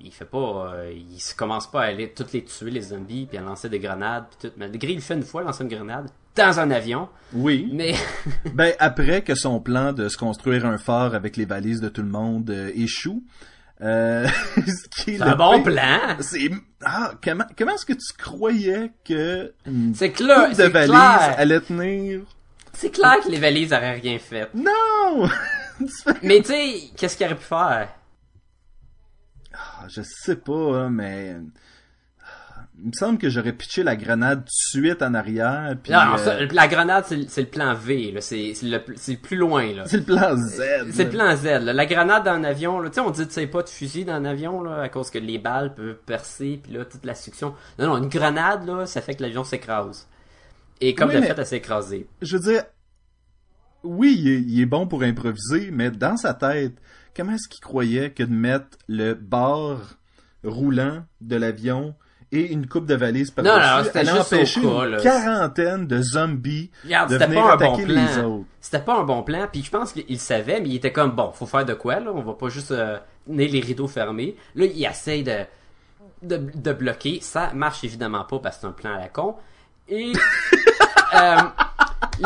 [0.00, 3.26] il fait pas, euh, il se commence pas à aller toutes les tuer les zombies,
[3.26, 4.54] puis à lancer des grenades, puis tout.
[4.58, 7.68] Malgré il le fait une fois, lancer une grenade dans un avion, Oui.
[7.72, 7.94] mais
[8.54, 12.02] Ben, après que son plan de se construire un phare avec les valises de tout
[12.02, 13.22] le monde euh, échoue,
[13.82, 14.26] euh,
[15.04, 16.16] c'est un bon pire, plan.
[16.20, 16.50] C'est
[16.84, 19.52] ah comment comment est-ce que tu croyais que
[19.94, 21.34] C'est clair, de valises clair.
[21.38, 22.20] allait tenir?
[22.72, 24.48] C'est clair que les valises auraient rien fait.
[24.54, 25.28] Non.
[26.22, 27.88] Mais tu sais, qu'est-ce qu'il aurait pu faire?
[29.54, 31.36] Ah, je sais pas hein, mais
[32.78, 34.44] il me semble que j'aurais pitché la grenade tout
[34.78, 38.14] de suite en arrière puis Non, euh, ça, la grenade, c'est le- c'est plan V.
[38.20, 39.84] C'est c'est le, c'est le plus loin, là.
[39.86, 40.62] c'est le plan Z.
[40.92, 41.44] C'est le plan Z.
[41.44, 41.72] là.
[41.72, 44.04] La grenade dans un avion, là, tu sais, on dit tu sais pas de fusil
[44.04, 47.14] dans un avion là, à cause que les balles peuvent percer, puis là toute la
[47.14, 47.54] suction.
[47.78, 50.06] Non, non, une grenade là, ça fait que l'avion s'écrase.
[50.82, 52.06] Et comme Oui, de fait, elle s'est écrasée.
[52.20, 52.62] je veux dire,
[53.84, 56.74] oui, il est, il est bon pour improviser, mais dans sa tête,
[57.16, 59.96] comment est-ce qu'il croyait que de mettre le bar
[60.44, 61.94] roulant de l'avion
[62.32, 65.00] et une coupe de valises par Non, non, c'était juste au cas, une là.
[65.00, 68.24] quarantaine de zombies Regarde, de c'était venir pas un bon les plan.
[68.24, 68.44] autres.
[68.60, 71.30] C'était pas un bon plan, puis je pense qu'il savait, mais il était comme bon,
[71.32, 74.36] faut faire de quoi là, on va pas juste euh, tenir les rideaux fermés.
[74.56, 75.38] Là, il essaye de,
[76.22, 79.36] de de bloquer, ça marche évidemment pas parce que c'est un plan à la con.
[79.88, 80.12] Et
[81.14, 81.36] euh,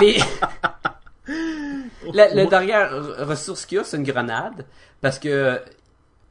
[0.00, 0.18] les
[2.14, 2.90] la, la dernière
[3.26, 4.64] ressource qu'il y a, c'est une grenade,
[5.00, 5.60] parce que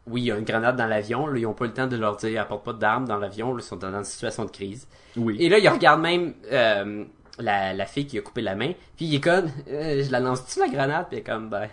[0.08, 1.96] oui, il y a une grenade dans l'avion, là, ils ont pas le temps de
[1.96, 4.88] leur dire apporte pas d'armes dans l'avion, ils sont dans une situation de crise.
[5.16, 5.38] Oui.
[5.40, 7.06] Et là, il regarde même euh,
[7.38, 10.20] la, la fille qui a coupé la main, puis il est comme, euh, je la
[10.20, 11.08] lance-tu la grenade?
[11.10, 11.70] Puis il est comme, ben,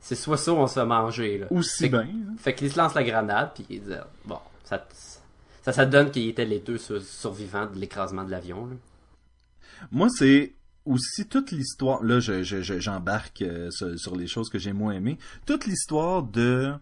[0.00, 1.46] c'est soit ça ou on se manger, là.
[1.50, 2.00] Aussi fait, bien.
[2.00, 2.34] hein.
[2.38, 3.92] Fait qu'il se lance la grenade, puis il dit,
[4.24, 4.84] bon, ça,
[5.62, 8.68] ça, ça donne qu'ils étaient les deux sur- survivants de l'écrasement de l'avion.
[9.92, 10.54] Moi, c'est
[10.84, 12.02] aussi toute l'histoire.
[12.02, 15.18] Là, je, je- je- j'embarque euh, sur, sur les choses que j'ai moins aimées.
[15.46, 16.72] Toute l'histoire de.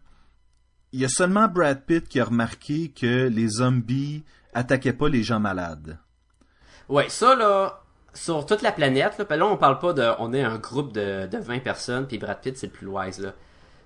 [0.96, 5.22] Il y a seulement Brad Pitt qui a remarqué que les zombies attaquaient pas les
[5.22, 5.98] gens malades.
[6.88, 7.82] Ouais, ça, là,
[8.14, 11.26] sur toute la planète, là, là, on parle pas de, on est un groupe de,
[11.26, 13.34] de 20 personnes, puis Brad Pitt, c'est le plus wise, là.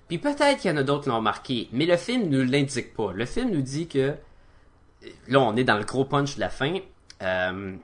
[0.07, 2.93] Puis peut-être qu'il y en a d'autres qui l'ont remarqué, mais le film ne l'indique
[2.93, 3.11] pas.
[3.11, 4.15] Le film nous dit que,
[5.27, 6.77] là, on est dans le gros punch de la fin,
[7.23, 7.75] euh,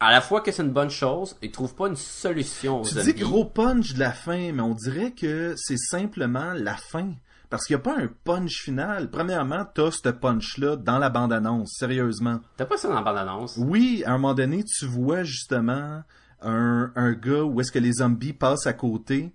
[0.00, 2.94] à la fois que c'est une bonne chose, ils trouvent pas une solution aux Tu
[2.94, 3.12] zombies.
[3.12, 7.12] dis gros punch de la fin, mais on dirait que c'est simplement la fin.
[7.50, 9.10] Parce qu'il n'y a pas un punch final.
[9.10, 12.40] Premièrement, t'as ce punch-là dans la bande-annonce, sérieusement.
[12.56, 13.56] T'as pas ça dans la bande-annonce?
[13.58, 16.02] Oui, à un moment donné, tu vois justement
[16.40, 19.34] un, un gars où est-ce que les zombies passent à côté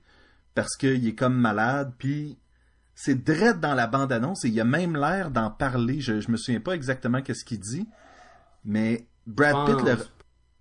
[0.56, 2.38] parce qu'il est comme malade, puis
[2.96, 6.00] c'est direct dans la bande-annonce et il a même l'air d'en parler.
[6.00, 7.88] Je, je me souviens pas exactement qu'est-ce qu'il dit,
[8.64, 9.98] mais Brad Pitt le...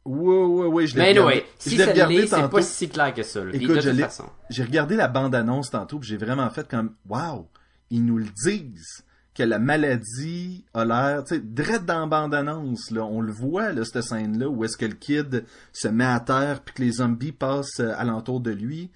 [0.05, 1.33] Oui, oui, oui, je l'ai Mais regardé.
[1.33, 3.51] anyway, je si ça regardé c'est pas si clair que ça, là.
[3.55, 4.25] Écoute, de je toute façon.
[4.51, 7.49] J'ai regardé la bande-annonce tantôt, puis j'ai vraiment fait comme Wow!
[7.90, 9.03] Ils nous le disent
[9.35, 13.73] que la maladie a l'air, tu sais, direct dans la bande-annonce, là, on le voit,
[13.73, 16.93] là, cette scène-là, où est-ce que le kid se met à terre, puis que les
[16.93, 18.90] zombies passent euh, alentour de lui,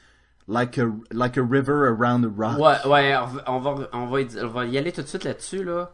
[0.46, 2.58] like a, like a river around a rock.
[2.58, 3.16] Ouais, ouais,
[3.46, 5.90] on va, on va, on va y aller tout de suite là-dessus, là.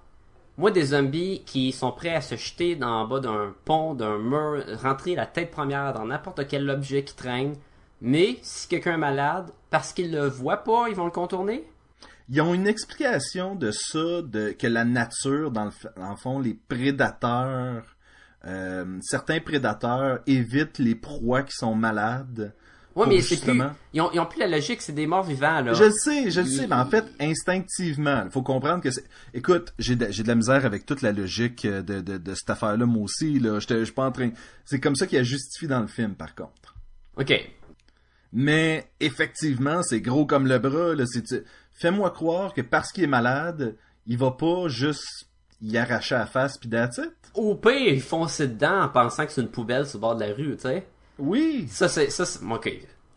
[0.57, 4.19] Moi, des zombies qui sont prêts à se jeter dans en bas d'un pont, d'un
[4.19, 7.55] mur, rentrer la tête première dans n'importe quel objet qui traîne.
[8.01, 11.65] Mais, si quelqu'un est malade, parce qu'il le voit pas, ils vont le contourner?
[12.29, 16.17] Ils ont une explication de ça, de que la nature, dans le, f- dans le
[16.17, 17.85] fond, les prédateurs,
[18.47, 22.55] euh, certains prédateurs évitent les proies qui sont malades.
[22.97, 23.61] Ouais, mais c'est plus,
[23.93, 25.73] ils ont, ils ont plus la logique, c'est des morts vivants, là.
[25.73, 29.05] Je le sais, je le sais, mais en fait, instinctivement, il faut comprendre que c'est...
[29.33, 32.35] Écoute, j'ai de, j'ai de la misère avec toute la logique euh, de, de, de
[32.35, 33.59] cette affaire-là, moi aussi, là.
[33.59, 34.31] Je suis pas en train...
[34.65, 36.77] C'est comme ça qu'il a justifié dans le film, par contre.
[37.17, 37.33] Ok.
[38.33, 41.05] Mais, effectivement, c'est gros comme le bras, là.
[41.07, 41.45] C'est...
[41.73, 43.75] Fais-moi croire que parce qu'il est malade,
[44.07, 45.29] il va pas juste
[45.61, 47.13] y arracher la face pis that's it.
[47.35, 50.25] Au pire, ils foncent dedans en pensant que c'est une poubelle sur le bord de
[50.25, 50.87] la rue, tu sais.
[51.19, 51.67] Oui.
[51.71, 52.73] Ça, c'est, ça, c'est, ok.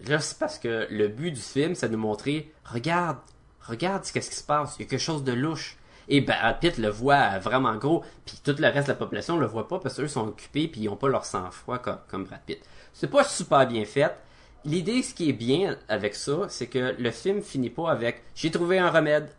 [0.08, 3.18] Là, c'est parce que le but du film, c'est de nous montrer, regarde,
[3.62, 5.78] regarde ce qu'est-ce qui se passe, il y a quelque chose de louche.
[6.10, 9.46] Et Brad Pitt le voit vraiment gros, puis tout le reste de la population le
[9.46, 12.40] voit pas parce qu'eux sont occupés puis ils ont pas leur sang-froid comme, comme Brad
[12.46, 12.60] Pitt.
[12.94, 14.16] C'est pas super bien fait.
[14.64, 18.52] L'idée, ce qui est bien avec ça, c'est que le film finit pas avec j'ai
[18.52, 19.30] trouvé un remède,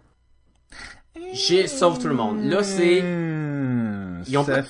[1.33, 2.45] j'ai sauve tout le monde.
[2.45, 4.69] Là, c'est Hmm, Ils ont ça pas-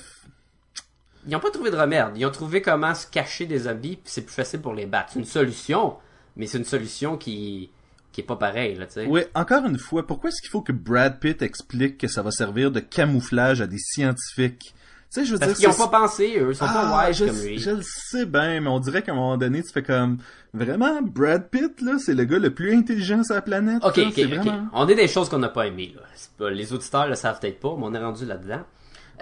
[1.29, 2.07] ils ont pas trouvé de remède.
[2.17, 5.11] Ils ont trouvé comment se cacher des zombies, puis c'est plus facile pour les battre.
[5.13, 5.95] C'est une solution,
[6.37, 7.71] mais c'est une solution qui
[8.11, 9.07] qui est pas pareille, là, tu sais.
[9.07, 12.31] Oui, encore une fois, pourquoi est-ce qu'il faut que Brad Pitt explique que ça va
[12.33, 14.75] servir de camouflage à des scientifiques?
[15.11, 16.49] Tu sais, je veux Parce dire, qu'ils ont pas pensé, eux.
[16.51, 17.59] Ils sont Ah, pas wise je, comme lui.
[17.59, 20.19] je le sais bien, mais on dirait qu'à un moment donné, tu fais comme,
[20.53, 23.85] vraiment, Brad Pitt, là, c'est le gars le plus intelligent sur la planète.
[23.85, 24.25] Ok, là, ok, ok.
[24.27, 26.03] vraiment- On est des choses qu'on n'a pas aimées, là.
[26.39, 28.63] Pas- les auditeurs le savent peut-être pas, mais on est rendu là-dedans.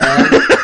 [0.01, 0.49] Juste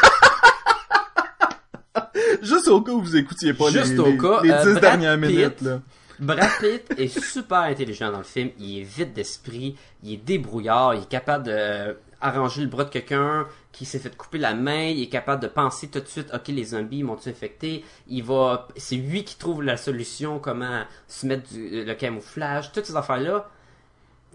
[2.72, 4.80] au cas où vous écoutiez pas Juste les, au les- cas, les euh, dix Brad
[4.80, 5.80] dernières Pitt, minutes, là.
[6.18, 8.50] Brad Pitt est super intelligent dans le film.
[8.58, 9.76] Il est vite d'esprit.
[10.02, 10.94] Il est débrouillard.
[10.94, 14.54] Il est capable de euh, arranger le bras de quelqu'un qui s'est fait couper la
[14.54, 14.84] main.
[14.84, 17.84] Il est capable de penser tout de suite, ok, les zombies m'ont-ils infecté?
[18.08, 22.70] Il va, c'est lui qui trouve la solution, comment se mettre du- euh, le camouflage,
[22.72, 23.48] toutes ces affaires-là.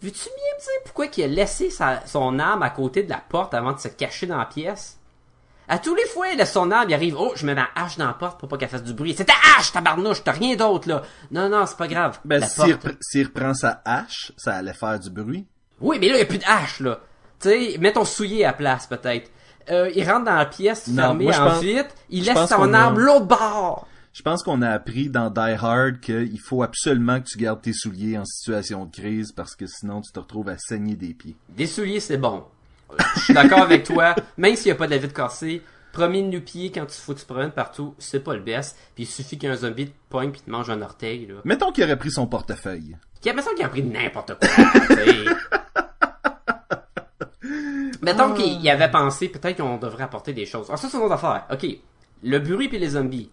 [0.02, 3.18] Veux-tu bien me dire pourquoi il a laissé sa- son arme à côté de la
[3.30, 4.97] porte avant de se cacher dans la pièce?
[5.70, 7.98] À tous les fois, il laisse son arme, il arrive, oh, je mets ma hache
[7.98, 9.14] dans la porte pour pas qu'elle fasse du bruit.
[9.18, 11.02] C'est ta hache, tabarnouche, t'as rien d'autre, là.
[11.32, 12.20] Non, non, c'est pas grave.
[12.24, 12.42] Ben,
[13.02, 15.46] s'il reprend sa hache, ça allait faire du bruit.
[15.82, 17.00] Oui, mais là, il y a plus de hache, là.
[17.42, 19.30] Tu sais, mets ton soulier à place, peut-être.
[19.70, 22.56] Euh, il rentre dans la pièce Non, fermée moi, en pense- vite, il laisse son
[22.56, 23.88] qu'on a- arme l'autre bord.
[24.14, 27.74] Je pense qu'on a appris dans Die Hard qu'il faut absolument que tu gardes tes
[27.74, 31.36] souliers en situation de crise parce que sinon tu te retrouves à saigner des pieds.
[31.50, 32.44] Des souliers, c'est bon.
[33.16, 34.16] Je suis d'accord avec toi.
[34.38, 35.62] Même s'il n'y a pas de la vie de cassé,
[35.92, 38.78] premier nu-pied quand tu faut que tu promènes partout, c'est pas le best.
[38.96, 41.36] Puis il suffit qu'un zombie te pogne puis te mange un orteil, là.
[41.44, 42.96] Mettons qu'il aurait pris son portefeuille.
[43.26, 44.48] A qu'il a pris n'importe quoi.
[48.02, 50.68] Mettons qu'il y avait pensé, peut-être qu'on devrait apporter des choses.
[50.70, 51.46] Ah, ça, c'est une autre affaire.
[51.52, 51.66] OK.
[52.24, 53.30] Le bruit puis les zombies.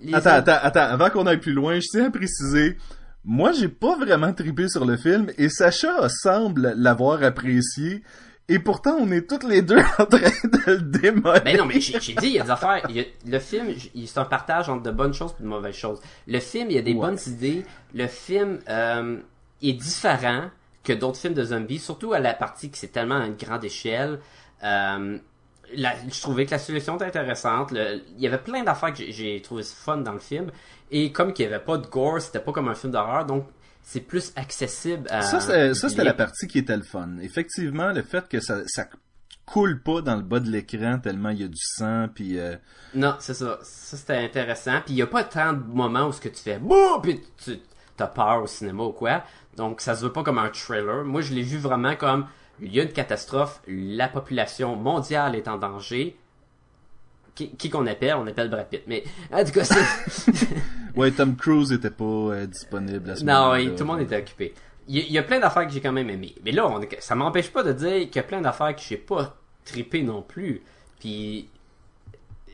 [0.00, 2.76] Les Attends, zom- attends, attends, avant qu'on aille plus loin, je tiens à préciser,
[3.24, 8.02] moi j'ai pas vraiment trippé sur le film et Sacha semble l'avoir apprécié
[8.48, 11.42] et pourtant on est toutes les deux en train de le démolir.
[11.44, 12.84] Ben non, mais j'ai dit, il y a des affaires.
[12.88, 13.74] il y a- le film,
[14.06, 16.00] c'est un partage entre de bonnes choses et de mauvaises choses.
[16.26, 17.00] Le film, il y a des Ouais.
[17.06, 17.64] bonnes idées.
[17.94, 19.18] Le film euh,
[19.62, 20.50] est différent
[20.84, 23.64] que d'autres films de zombies, surtout à la partie qui c'est tellement à une grande
[23.64, 24.20] échelle.
[24.62, 25.18] Euh,
[25.74, 27.72] la- je trouvais que la solution était intéressante.
[27.72, 30.50] Le- il y avait plein d'affaires que j'ai- j'ai trouvé fun dans le film.
[30.92, 33.46] Et comme qu'il n'y avait pas de gore, c'était pas comme un film d'horreur, donc
[33.86, 35.22] c'est plus accessible à.
[35.22, 37.18] Ça, c'était la partie qui était le fun.
[37.22, 38.88] Effectivement, le fait que ça, ça
[39.44, 42.56] coule pas dans le bas de l'écran tellement il y a du sang, puis euh,
[42.96, 43.60] Non, c'est ça.
[43.62, 44.80] Ça, c'était intéressant.
[44.84, 47.22] Puis il n'y a pas tant de moments où ce que tu fais bouh, puis
[47.44, 47.60] tu
[48.00, 49.22] as peur au cinéma ou quoi.
[49.56, 51.04] Donc ça se veut pas comme un trailer.
[51.04, 52.26] Moi, je l'ai vu vraiment comme
[52.60, 56.18] il y a une catastrophe, la population mondiale est en danger.
[57.36, 58.16] Qui qui qu'on appelle?
[58.16, 58.82] On appelle Brad Pitt.
[58.88, 60.32] Mais en tout cas, c'est...
[60.96, 63.58] ouais, Tom Cruise était pas euh, disponible à ce non, moment-là.
[63.58, 64.54] oui, tout le monde était occupé.
[64.88, 66.34] Il y, a- il y a plein d'affaires que j'ai quand même aimé.
[66.44, 68.96] Mais là, on ça m'empêche pas de dire qu'il y a plein d'affaires que j'ai
[68.96, 70.62] pas trippé non plus.
[71.00, 71.48] Puis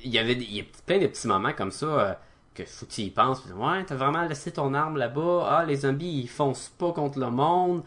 [0.04, 2.14] il y avait des- il y a plein de petits moments comme ça euh,
[2.54, 3.40] que tu y penses.
[3.42, 5.46] Puis, ouais, t'as vraiment laissé ton arme là-bas.
[5.48, 7.82] Ah, les zombies, ils foncent pas contre le monde.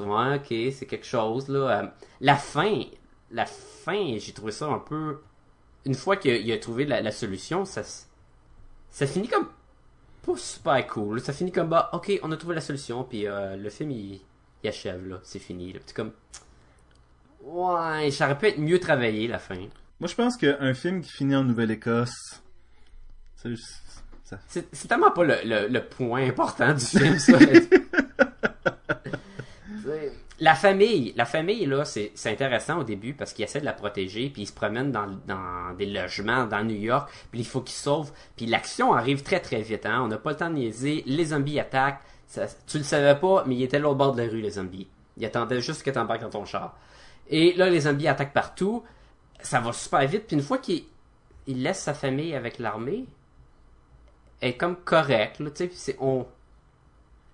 [0.00, 1.80] Ouais, ok, c'est quelque chose là.
[1.82, 1.86] Euh,
[2.20, 2.82] la fin,
[3.30, 5.20] la fin, j'ai trouvé ça un peu.
[5.86, 7.82] Une fois qu'il a, trouvé la, la solution, ça,
[8.90, 9.48] ça finit comme
[10.32, 11.20] pas super cool.
[11.20, 14.20] Ça finit comme bah, ok, on a trouvé la solution, puis euh, le film il,
[14.62, 15.72] il achève là, c'est fini.
[15.72, 15.80] Là.
[15.84, 16.12] Puis comme,
[17.42, 19.56] ouais, ça aurait pu être mieux travaillé la fin.
[20.00, 22.42] Moi, je pense qu'un film qui finit en Nouvelle-Écosse,
[23.34, 23.54] C'est
[24.72, 27.38] c'est tellement pas le, le, le point important du film, ça.
[30.40, 34.30] La famille, la famille là, c'est intéressant au début parce qu'ils essaient de la protéger,
[34.30, 38.12] puis ils se promènent dans, des logements dans New York, puis il faut qu'ils sauvent,
[38.36, 39.84] puis l'action arrive très très vite.
[39.84, 40.02] Hein?
[40.02, 42.00] On n'a pas le temps de niaiser, les zombies attaquent.
[42.28, 44.52] Ça- tu le savais pas, mais ils étaient à l'autre bord de la rue les
[44.52, 44.86] zombies.
[45.16, 46.76] Ils attendaient juste que t'embarques dans ton char.
[47.28, 48.84] Et là, les zombies attaquent partout.
[49.40, 50.84] Ça va super vite, puis une fois qu'il
[51.48, 53.06] il laisse sa famille avec l'armée,
[54.40, 55.50] est comme correct, là,
[56.00, 56.26] on.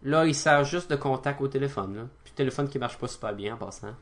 [0.05, 2.03] Là, il sert juste de contact au téléphone, là.
[2.35, 3.95] Téléphone qui marche pas super bien en passant.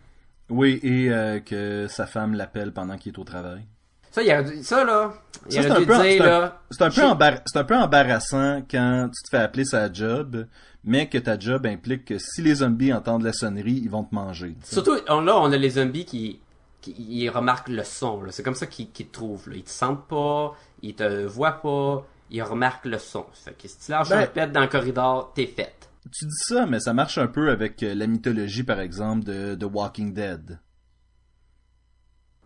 [0.48, 3.64] Oui, et euh, que sa femme l'appelle pendant qu'il est au travail.
[4.10, 5.14] Ça, il dû- ça là,
[5.48, 6.60] c'est un peu- dire, c'est un- là.
[6.70, 10.46] C'est un, peu embar- c'est un peu embarrassant quand tu te fais appeler sa job,
[10.84, 14.14] mais que ta job implique que si les zombies entendent la sonnerie, ils vont te
[14.14, 14.54] manger.
[14.64, 16.40] Surtout, on- là, on a les zombies qui,
[16.82, 18.20] qui ils remarquent le son.
[18.30, 19.56] C'est comme ça qu'ils te trouvent, là.
[19.56, 23.24] Ils te sentent pas, ils te voient pas, ils remarquent le son.
[23.32, 25.72] Fait que si tu lâches Ben- un pet dans le corridor, t'es fait.
[26.10, 29.54] Tu dis ça, mais ça marche un peu avec euh, la mythologie, par exemple, de,
[29.54, 30.58] de Walking Dead.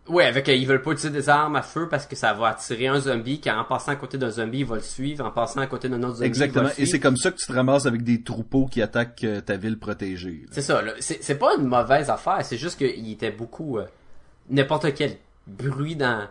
[0.07, 2.49] Ouais, avec, euh, ils veulent pas utiliser des armes à feu parce que ça va
[2.49, 5.31] attirer un zombie qui, en passant à côté d'un zombie, il va le suivre, en
[5.31, 6.65] passant à côté d'un autre zombie, Exactement.
[6.65, 8.81] il va le Et c'est comme ça que tu te ramasses avec des troupeaux qui
[8.81, 10.45] attaquent euh, ta ville protégée.
[10.51, 10.81] C'est ça.
[10.99, 13.85] C'est, c'est pas une mauvaise affaire, c'est juste qu'il était beaucoup, euh,
[14.49, 16.27] n'importe quel bruit dans,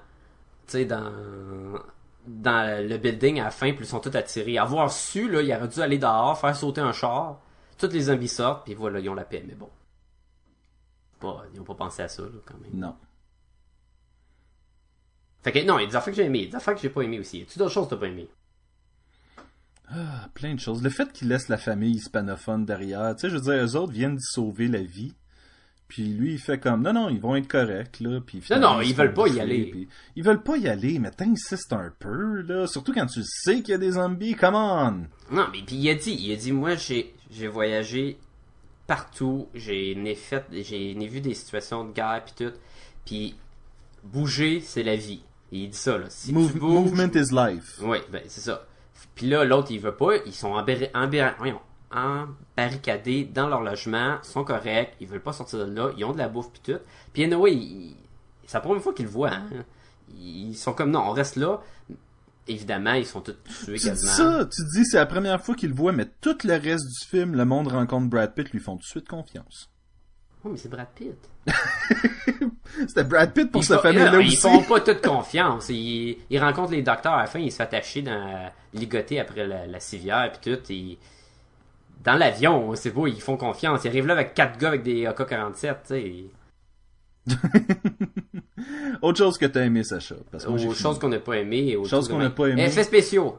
[0.67, 1.13] tu sais, dans,
[2.27, 4.59] dans le building à la fin, puis ils sont tous attirés.
[4.59, 7.41] Avoir su, là, il aurait dû aller dehors, faire sauter un char,
[7.79, 9.71] tous les zombies sortent, puis voilà, ils ont la paix, mais bon.
[11.21, 12.75] Pas, ils ont pas pensé à ça, là, quand même.
[12.75, 12.97] Non.
[15.43, 16.91] Fait que, non, il y a des affaires que j'ai aimées, des affaires que j'ai
[16.91, 17.39] pas aimées aussi.
[17.39, 18.29] Y a-tu d'autres choses que t'as pas aimées?
[19.89, 20.83] Ah, plein de choses.
[20.83, 23.93] Le fait qu'ils laissent la famille hispanophone derrière, tu sais, je veux dire, eux autres
[23.93, 25.15] viennent sauver la vie.
[25.89, 28.21] Puis lui, il fait comme, non, non, ils vont être corrects, là.
[28.27, 29.67] Puis finalement, non, ils veulent pas y aller.
[29.67, 32.67] puis Ils veulent pas y aller, mais t'insistes un peu, là.
[32.67, 34.91] Surtout quand tu sais qu'il y a des zombies, come on!
[35.35, 38.19] Non, mais puis il a dit, il a dit, moi j'ai j'ai voyagé
[38.87, 42.55] partout, j'ai fait, j'ai vu des situations de guerre puis tout,
[43.05, 43.35] puis
[44.05, 45.23] bouger c'est la vie.
[45.53, 46.07] Et il dit ça là.
[46.09, 47.79] Si Move- bouges, movement is life.
[47.83, 48.67] oui, ben c'est ça.
[49.15, 51.61] Puis là l'autre il veut pas, ils sont embar- voyons,
[51.91, 56.19] embarricadés dans leur logement, sont corrects, ils veulent pas sortir de là, ils ont de
[56.19, 56.81] la bouffe puis tout.
[57.13, 57.95] Puis anyway,
[58.47, 59.33] c'est la première fois qu'ils le voient.
[59.35, 59.65] Hein.
[60.19, 61.61] Ils sont comme non, on reste là.
[62.49, 63.33] Évidemment, ils sont tous
[63.65, 64.13] tués Tu dis quasiment.
[64.13, 67.07] ça, tu dis c'est la première fois qu'il le voit, mais tout le reste du
[67.09, 69.69] film, le monde rencontre Brad Pitt, lui font tout de suite confiance.
[70.45, 71.17] Oh, mais c'est Brad Pitt.
[72.87, 74.29] C'était Brad Pitt pour Ils cette font- famille-là aussi.
[74.29, 75.69] Ils font pas toute confiance.
[75.71, 79.47] Ils, ils rencontrent les docteurs à la fin, ils se fait attacher dans ligoter après
[79.47, 80.61] la, la civière puis tout.
[80.73, 80.99] Et
[82.07, 83.83] dans l'avion, c'est beau, ils font confiance.
[83.85, 86.25] Ils arrivent là avec quatre gars avec des AK-47, tu sais.
[89.03, 90.15] Autre chose que t'as aimé, Sacha.
[90.31, 90.73] Parce que fini.
[90.73, 92.65] choses qu'on n'a pas aux Choses choses qu'on n'a pas aimées.
[92.65, 93.37] Effets spéciaux.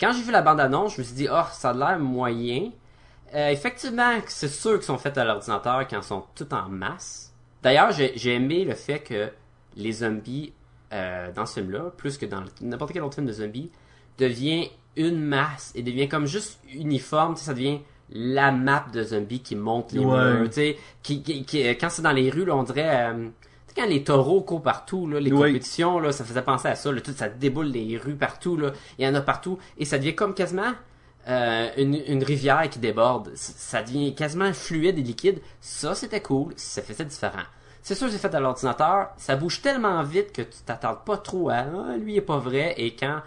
[0.00, 2.70] Quand j'ai vu la bande-annonce, je me suis dit, oh, ça a l'air moyen.
[3.34, 7.34] Euh, effectivement, c'est sûr qu'ils sont faits à l'ordinateur quand ils sont tout en masse.
[7.62, 9.28] D'ailleurs, j'ai aimé le fait que
[9.76, 10.54] les zombies
[10.94, 13.70] euh, dans ce film-là, plus que dans n'importe quel autre film de zombies,
[14.16, 17.36] devient une masse et devient comme juste uniforme.
[17.36, 17.80] Ça devient
[18.10, 20.32] la map de zombies qui monte les Ouais.
[20.34, 20.48] murs.
[20.48, 23.10] Tu sais, qui, qui- qui- quand c'est dans les rues, là, on dirait...
[23.10, 23.24] euh,
[23.68, 25.48] tu sais, quand les taureaux courent partout, là, les Ouais.
[25.48, 26.90] compétitions, là, ça faisait penser à ça.
[26.92, 28.56] là, tout, ça déboule les rues partout.
[28.56, 29.58] Là, il y en a partout.
[29.78, 30.72] Et ça devient comme quasiment
[31.28, 33.30] euh, une, une rivière qui déborde.
[33.34, 35.40] Ça devient quasiment fluide et liquide.
[35.60, 36.54] Ça, c'était cool.
[36.56, 37.42] Ça faisait différent.
[37.82, 39.08] C'est sûr que c'est fait à l'ordinateur.
[39.18, 42.38] Ça bouge tellement vite que tu t'attardes pas trop à ah, lui il est pas
[42.38, 42.74] vrai.
[42.78, 43.20] Et quand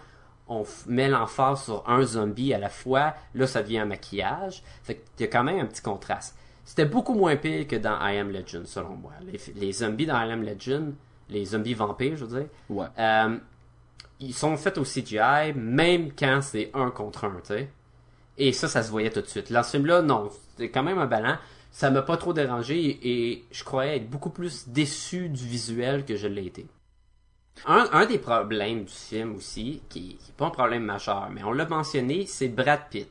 [0.51, 4.63] on met l'emphase sur un zombie à la fois, là ça devient un maquillage.
[4.83, 6.35] Fait qu'il y a quand même un petit contraste.
[6.65, 9.13] C'était beaucoup moins pire que dans I Am Legend, selon moi.
[9.21, 10.93] Les, les zombies dans I Am Legend,
[11.29, 12.85] les zombies vampires, je veux dire, Ouais.
[12.99, 13.37] euh,
[14.19, 17.69] ils sont faits au CGI, même quand c'est un contre un, tu sais.
[18.37, 19.51] Et ça, ça se voyait tout de suite.
[19.51, 21.35] Dans ce film-là, non, c'était quand même un ballon.
[21.71, 26.15] Ça m'a pas trop dérangé et je croyais être beaucoup plus déçu du visuel que
[26.15, 26.67] je l'ai été.
[27.65, 31.65] Un, des problèmes du film aussi, qui n'est pas un problème majeur, mais on l'a
[31.65, 33.09] mentionné, c'est Brad Pitt.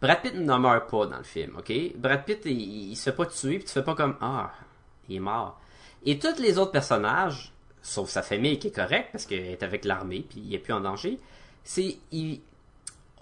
[0.00, 1.72] Brad Pitt ne meurt pas dans le film, ok?
[1.96, 4.52] Brad Pitt, il, il se fait pas tuer, puis tu fais pas comme Ah,
[5.08, 5.60] il est mort.
[6.06, 7.52] Et tous les autres personnages,
[7.82, 10.72] sauf sa famille qui est correcte parce qu'elle est avec l'armée, puis il est plus
[10.72, 11.18] en danger,
[11.62, 12.40] c'est ils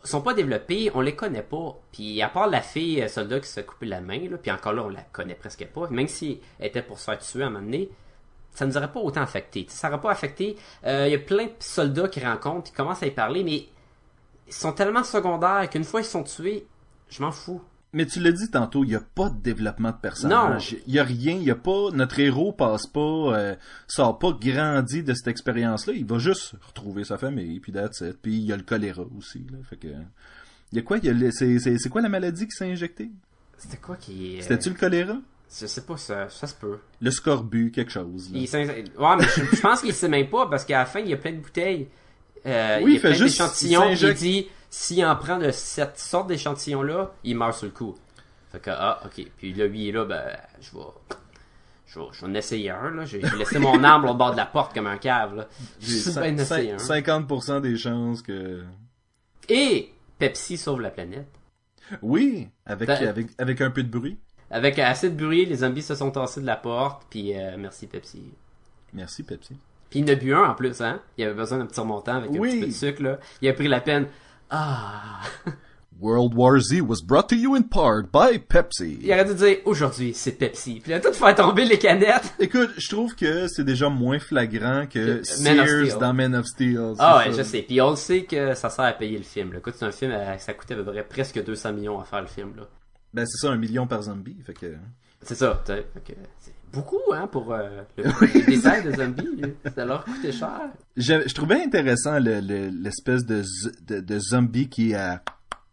[0.05, 1.76] sont pas développés, on les connaît pas.
[1.92, 4.50] Puis à part la fille euh, soldat qui se fait couper la main, là, puis
[4.50, 7.42] encore là on la connaît presque pas, même si elle était pour se faire tuer
[7.42, 7.90] à un moment donné,
[8.55, 9.66] ça nous aurait pas autant affecté.
[9.68, 10.57] Ça n'aurait pas affecté.
[10.86, 13.66] euh, Il y a plein de soldats qui rencontrent, qui commencent à y parler, mais
[14.46, 16.66] ils sont tellement secondaires qu'une fois ils sont tués,
[17.09, 17.62] je m'en fous.
[17.94, 20.76] Mais tu l'as dit tantôt, il n'y a pas de développement de personnage.
[20.86, 23.55] Il y a rien, il y a pas, notre héros passe pas, euh,
[23.86, 25.92] sort pas grandi de cette expérience-là.
[25.94, 28.16] Il va juste retrouver sa famille, puis that's it.
[28.22, 29.59] Puis il y a le choléra aussi, là.
[29.68, 30.96] Fait que, il y a quoi,
[31.32, 33.11] c'est, quoi la maladie qui s'est injectée?
[33.59, 34.38] C'était quoi qui.
[34.38, 35.18] euh, C'était-tu le choléra?
[35.61, 36.78] Je sais pas, ça, ça se peut.
[37.00, 38.38] Le scorbut, quelque chose, là.
[38.38, 41.00] Il s'in- ouais, mais je, je pense qu'il sait même pas parce qu'à la fin,
[41.00, 41.88] il y a plein de bouteilles.
[42.46, 43.84] Euh, Oui, il y il a fait plein juste- d'échantillons.
[43.84, 47.72] il Il s'injecte- dit s'il en prend de cette sorte d'échantillon-là, il meurt sur le
[47.72, 47.94] coup.
[48.50, 49.26] Fait que, ah, ok.
[49.36, 50.24] Puis là, lui, il est là, ben,
[50.61, 50.84] je vais.
[51.86, 53.05] Je vais, je vais en essayer un, là.
[53.05, 55.48] J'ai j'ai laissé mon arbre au bord de la porte comme un cave, là.
[55.78, 57.26] J'ai Je suis cin- bien essayé cin- un.
[57.26, 58.62] 50% des chances que...
[59.50, 61.28] Et Pepsi sauve la planète.
[62.00, 64.18] Oui, avec, T'as- avec, avec un peu de bruit.
[64.53, 67.86] Avec assez de bruit, les zombies se sont tassés de la porte, puis euh, merci
[67.86, 68.22] Pepsi.
[68.92, 69.57] Merci, Pepsi.
[69.88, 71.00] Puis il en a bu un en plus, hein?
[71.16, 73.18] Il avait besoin d'un petit remontant avec un petit peu de sucre, là.
[73.40, 74.09] Il a pris la peine.
[74.50, 75.20] Ah!
[76.00, 78.98] World War Z was brought to you in part by Pepsi.
[79.00, 80.80] Il aurait dû dire aujourd'hui c'est Pepsi.
[80.80, 82.34] Puis il a tout faire tomber les canettes.
[82.40, 85.98] Écoute, je trouve que c'est déjà moins flagrant que Sears Steel.
[85.98, 86.94] dans Man of Steel.
[86.98, 87.38] Ah ouais, ça.
[87.38, 87.62] je sais.
[87.62, 89.53] Puis on le sait que ça sert à payer le film.
[89.53, 89.59] Là.
[89.61, 92.26] Écoute, c'est un film, ça coûtait à peu près presque 200 millions à faire le
[92.26, 92.53] film.
[92.57, 92.64] là.
[93.14, 94.36] Ben c'est ça, un million par zombie.
[94.44, 94.74] Fait que...
[95.22, 95.62] C'est ça.
[95.66, 99.36] Fait que C'est beaucoup hein pour euh, le, détail de zombies.
[99.40, 99.70] là.
[99.74, 100.60] Ça leur coûtait cher.
[100.96, 105.22] Je, je trouvais intéressant le- le- l'espèce de, z- de, de zombie qui a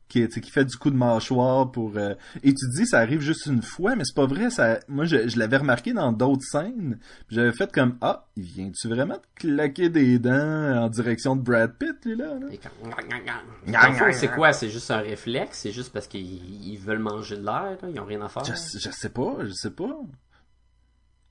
[0.10, 3.62] qui, fait du coup de mâchoire pour euh, et tu dis ça arrive juste une
[3.62, 7.00] fois mais c'est pas vrai ça moi je, je l'avais remarqué dans d'autres scènes
[7.30, 11.42] j'avais fait comme ah il vient tu vraiment de claquer des dents en direction de
[11.42, 12.40] Brad Pitt lui là,
[14.12, 14.54] c'est quoi?
[14.54, 15.60] C'est juste un réflexe?
[15.60, 17.78] C'est juste parce qu'ils ils veulent manger de l'air?
[17.82, 17.90] là?
[17.90, 18.44] Ils ont rien à faire?
[18.44, 20.00] Je, je sais pas, je sais pas.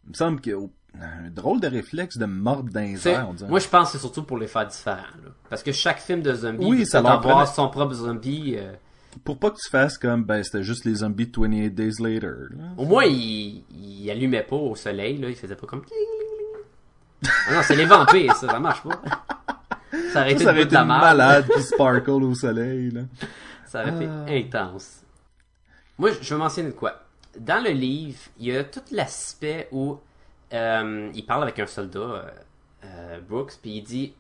[0.05, 0.67] Il me semble a
[1.01, 3.49] un drôle de réflexe de mordre on dirait.
[3.49, 4.97] Moi, je pense que c'est surtout pour les faire différents.
[4.97, 5.31] là.
[5.49, 8.55] Parce que chaque film de zombie, Oui, ça leur avoir son propre zombie.
[8.57, 8.73] euh,
[9.25, 12.35] Pour pas que tu fasses comme, ben, c'était juste les zombies de 28 Days Later.
[12.51, 12.65] là.
[12.77, 15.29] Au moins, il, il allumait pas au soleil, là.
[15.29, 15.83] Il faisait pas comme...
[17.49, 19.01] Ah non, c'est les vampires, ça, ça marche pas.
[20.13, 23.01] Ça aurait Ça, été ça aurait été de la malade qui sparkle au soleil, là.
[23.67, 24.25] Ça aurait Ah.
[24.31, 25.03] été intense.
[25.99, 27.03] Moi, je veux mentionner de quoi.
[27.39, 29.99] Dans le livre, il y a tout l'aspect où
[30.53, 32.31] euh, il parle avec un soldat, euh,
[32.85, 34.15] euh, Brooks, puis il dit...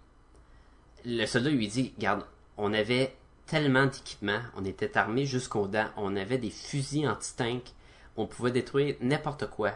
[1.05, 2.25] Le soldat lui dit, regarde,
[2.57, 3.15] on avait
[3.47, 7.63] tellement d'équipements, on était armés jusqu'aux dents, on avait des fusils anti-tank,
[8.17, 9.73] on pouvait détruire n'importe quoi.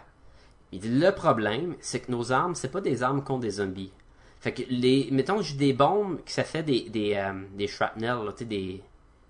[0.73, 3.93] Il dit, le problème, c'est que nos armes, c'est pas des armes contre des zombies.
[4.41, 8.19] Fait que les, mettons, j'ai des bombes que ça fait des, des, euh, des shrapnel,
[8.41, 8.83] des,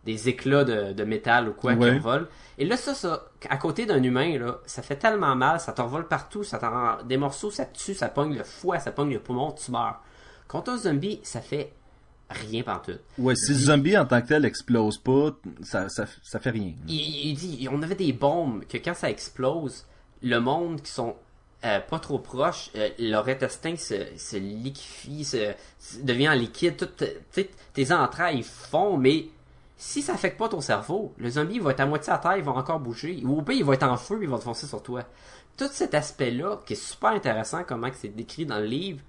[0.04, 1.92] des éclats de, de métal ou quoi Ouais.
[1.92, 2.26] qui volent.
[2.58, 6.08] Et là, ça, ça, à côté d'un humain, là, ça fait tellement mal, ça t'envole
[6.08, 9.12] partout, ça t'en rend des morceaux, ça te tue, ça pogne le foie, ça pogne
[9.12, 10.00] le poumon, tu meurs.
[10.48, 11.72] Contre un zombie, ça fait
[12.30, 13.00] rien pantoute.
[13.18, 15.30] Ouais, si le zombie en tant que tel explose pas,
[15.62, 16.72] ça, ça, ça fait rien.
[16.88, 16.94] Il,
[17.30, 19.84] il dit, on avait des bombes que quand ça explose,
[20.22, 21.14] le monde qui sont
[21.64, 26.76] euh, pas trop proche, euh, leur intestin se, se liquéfie, se, se- devient en liquide,
[26.76, 26.88] tout,
[27.72, 29.26] tes entrailles fondent, mais
[29.84, 32.44] si ça affecte pas ton cerveau, le zombie va être à moitié à terre, il
[32.44, 34.68] va encore bouger, ou au pire il va être en feu, il va te foncer
[34.68, 35.02] sur toi.
[35.56, 39.00] Tout cet aspect-là, qui est super intéressant, comment c'est décrit dans le livre,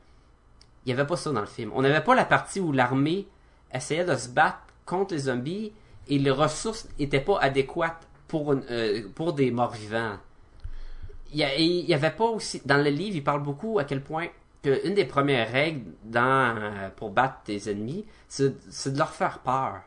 [0.83, 1.71] il y avait pas ça dans le film.
[1.75, 3.27] On n'avait pas la partie où l'armée
[3.71, 5.71] essayait de se battre contre les zombies
[6.07, 9.51] et les ressources étaient pas adéquates euh, pour des
[11.43, 14.01] a- et il y avait pas aussi dans le livre, il parle beaucoup à quel
[14.01, 14.25] point
[14.63, 15.91] que une des premières règles
[16.57, 19.81] euh, pour battre tes ennemis, c'est de leur faire peur.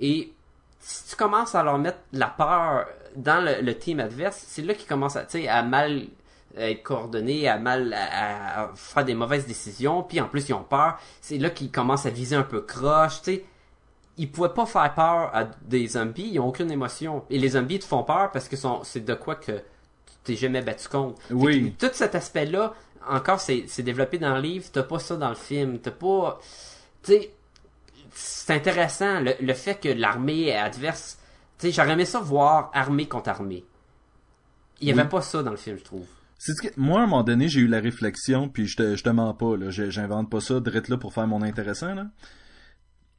[0.00, 0.32] Et
[0.80, 2.86] si tu commences à leur mettre la peur
[3.16, 6.06] dans le, le team adverse, c'est là qu'ils commencent à, tu sais, à mal
[6.56, 10.64] être coordonnés, à mal à, à faire des mauvaises décisions, puis en plus ils ont
[10.64, 10.98] peur.
[11.20, 13.44] C'est là qu'ils commencent à viser un peu croche, tu sais.
[14.16, 17.24] Ils pouvaient pas faire peur à des zombies, ils ont aucune émotion.
[17.30, 19.62] Et les zombies te font peur parce que c'est de quoi que tu
[20.24, 21.20] t'es jamais battu contre.
[21.30, 21.72] Oui.
[21.78, 22.74] que tout cet aspect-là,
[23.08, 26.38] encore, c'est c'est développé dans le livre, t'as pas ça dans le film, t'as pas...
[27.02, 27.30] Tu sais,
[28.12, 31.18] c'est intéressant, le, le fait que l'armée adverse...
[31.58, 33.64] Tu sais, j'aurais aimé ça voir armée contre armée.
[34.80, 34.98] Il y Oui.
[35.00, 36.06] avait pas ça dans le film, je trouve.
[36.38, 38.96] C'est ce que- moi, à un moment donné, j'ai eu la réflexion, puis je te,
[38.96, 39.68] je te mens pas, là.
[39.70, 42.06] J'invente pas ça, d'être là pour faire mon intéressant, là.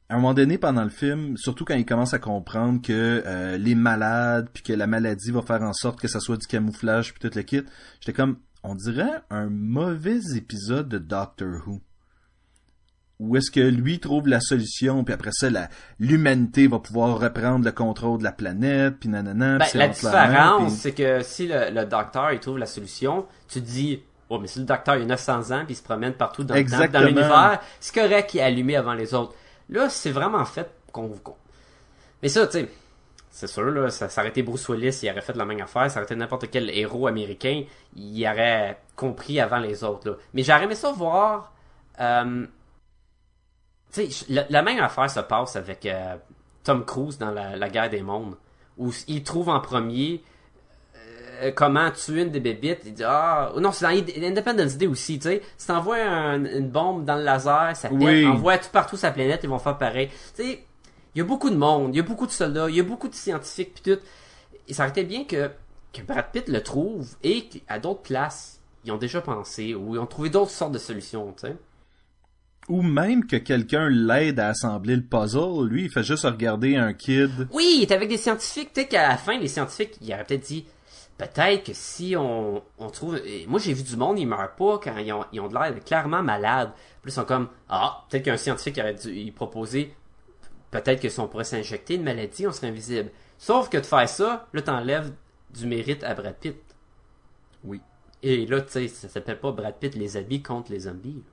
[0.08, 3.56] À un moment donné, pendant le film, surtout quand il commence à comprendre que euh,
[3.56, 7.14] les malades, puis que la maladie va faire en sorte que ça soit du camouflage,
[7.14, 7.62] puis tout le kit,
[8.00, 11.80] j'étais comme, on dirait un mauvais épisode de Doctor Who.
[13.24, 15.48] Où est-ce que lui trouve la solution, puis après ça,
[16.00, 19.88] l'humanité va pouvoir reprendre le contrôle de la planète, puis nanana, Ben, puis c'est la
[20.10, 24.02] différence, puis- c'est que si le, le docteur il trouve la solution, tu te dis,
[24.28, 26.54] oh, mais si le docteur il a 900 ans puis il se promène partout dans,
[27.06, 29.34] l'univers, c'est correct qu'il est allumé avant les autres.
[29.68, 31.08] Là, c'est vraiment fait qu'on.
[31.08, 31.36] qu'on-
[32.22, 32.68] Mais ça, tu sais,
[33.30, 35.90] c'est sûr, là, ça, ça aurait été Bruce Willis, il aurait fait la même affaire,
[35.90, 37.62] ça aurait été n'importe quel héros américain,
[37.96, 40.16] il aurait compris avant les autres, là.
[40.34, 41.52] Mais j'aurais aimé ça voir.
[42.00, 42.46] euh,
[43.92, 46.16] tu sais, la, la même affaire se passe avec euh,
[46.64, 48.36] Tom Cruise dans la, la guerre des mondes,
[48.78, 50.22] où il trouve en premier
[51.42, 52.80] euh, comment tuer une des bébites.
[52.86, 56.68] Il dit ah non c'est dans Independence Day aussi, tu sais, si t'envoies un- une
[56.70, 58.26] bombe dans le laser, ça pète, Oui.
[58.26, 60.08] envoie tout partout la planète, ils vont faire pareil.
[60.36, 60.64] Tu sais,
[61.14, 62.84] il y a beaucoup de monde, il y a beaucoup de soldats, il y a
[62.84, 64.00] beaucoup de scientifiques puis tout.
[64.68, 65.50] Et ça aurait été bien que
[65.92, 69.98] que Brad Pitt le trouve et qu'à d'autres places ils ont déjà pensé ou ils
[69.98, 71.56] ont trouvé d'autres sortes de solutions, tu sais.
[72.68, 75.66] Ou même que quelqu'un l'aide à assembler le puzzle.
[75.68, 77.48] Lui, il fait juste regarder un kid.
[77.52, 78.72] Oui, il est avec des scientifiques.
[78.72, 80.64] Peut-être qu'à la fin, les scientifiques, ils auraient peut-être dit,
[81.18, 83.20] peut-être que si on, on trouve...
[83.24, 85.54] et Moi, j'ai vu du monde, ils meurent pas quand ils ont, ils ont de
[85.54, 86.70] l'air clairement malades.
[87.02, 89.92] Puis ils sont comme, ah, peut-être qu'un scientifique aurait dû y proposer,
[90.70, 93.10] peut-être que si on pourrait s'injecter une maladie, on serait invisible.
[93.38, 95.12] Sauf que de faire ça, là, t'enlèves
[95.52, 96.56] du mérite à Brad Pitt.
[97.64, 97.80] Oui.
[98.22, 101.24] Et là, tu sais, ça s'appelle pas Brad Pitt les habits contre les zombies.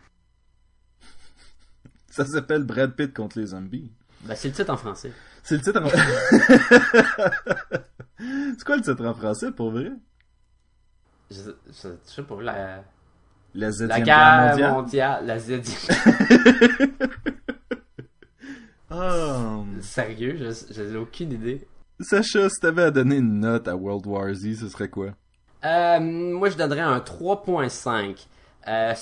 [2.26, 3.90] Ça s'appelle Brad Pitt contre les zombies.
[4.22, 5.12] Ben, c'est le titre en français.
[5.44, 5.90] C'est le titre en...
[8.58, 9.92] C'est quoi le titre en français, pour vrai?
[11.32, 12.84] Je, je- je sais pas, la,
[13.54, 14.72] La guerre mondiale.
[14.74, 15.62] mondiale, la Z...
[18.92, 19.66] Oh.
[19.82, 21.68] Sérieux, je- j'ai aucune idée.
[22.02, 25.12] Sacha, si t'avais à donner une note à World War Z, ce serait quoi?
[25.66, 28.26] Euh, moi, je donnerais un 3.5.
[28.68, 28.94] Euh,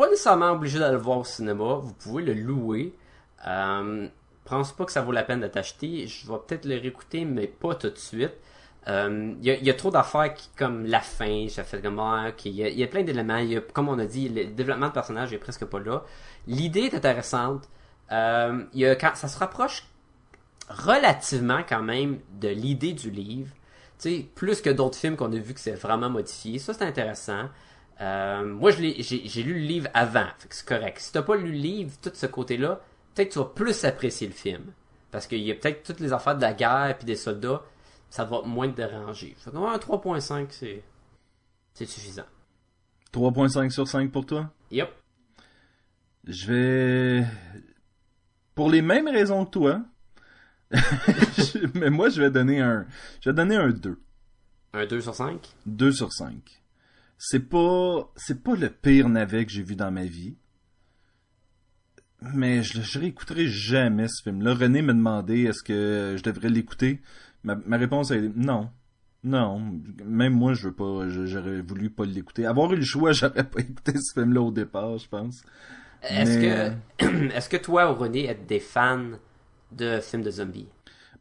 [0.00, 1.74] pas nécessairement obligé d'aller le voir au cinéma.
[1.74, 2.94] Vous pouvez le louer.
[3.46, 4.08] Euh,
[4.46, 6.06] pense pas que ça vaut la peine de t'acheter.
[6.06, 8.32] Je vais peut-être le réécouter, mais pas tout de suite.
[8.88, 11.82] Euh, Il y, a, il y a trop d'affaires qui, comme la fin, j'ai fait
[11.82, 13.44] comme, ah, il y a, plein d'éléments.
[13.74, 16.02] Comme on a dit, le développement de personnage est presque pas là.
[16.46, 17.68] L'idée est intéressante.
[18.10, 19.86] Euh, y a, quand, ça se rapproche
[20.70, 23.52] relativement quand même de l'idée du livre.
[24.34, 26.58] Plus que d'autres films qu'on a vu que c'est vraiment modifié.
[26.58, 27.50] Ça, c'est intéressant.
[28.00, 30.98] Euh, moi, j'ai lu le livre avant, c'est correct.
[30.98, 32.80] Si t'as pas lu le livre, tout ce côté-là,
[33.14, 34.72] peut-être que tu vas plus apprécier le film.
[35.10, 37.62] Parce qu'il y a peut-être toutes les affaires de la guerre puis des soldats,
[38.08, 39.34] ça va moins te déranger.
[39.38, 40.82] Fait que un 3.5, c'est
[41.74, 42.26] c'est suffisant.
[43.12, 44.50] 3.5 sur 5 pour toi?
[44.70, 44.90] Yep.
[46.26, 47.26] Je vais...
[48.54, 49.82] Pour les mêmes raisons que toi,
[51.74, 52.86] mais moi, je vais donner un...
[53.20, 53.98] Je vais donner un 2.
[54.72, 55.48] Un 2 sur 5.
[55.66, 56.59] 2 sur 5.
[57.22, 58.10] C'est pas...
[58.16, 60.36] C'est pas le pire navet que j'ai vu dans ma vie.
[62.34, 64.54] Mais je, je réécouterai jamais ce film-là.
[64.54, 67.00] René m'a demandé est-ce que je devrais l'écouter?
[67.44, 68.70] Ma, ma réponse est non.
[69.24, 69.58] Non.
[70.04, 71.08] Même moi, je veux pas.
[71.08, 72.44] J'aurais voulu pas l'écouter.
[72.46, 75.42] Avoir eu le choix, j'aurais pas écouté ce film-là au départ, je pense.
[76.02, 79.10] Est-ce Mais- que est-ce que toi, René, êtes des fans
[79.72, 80.68] de films de zombies?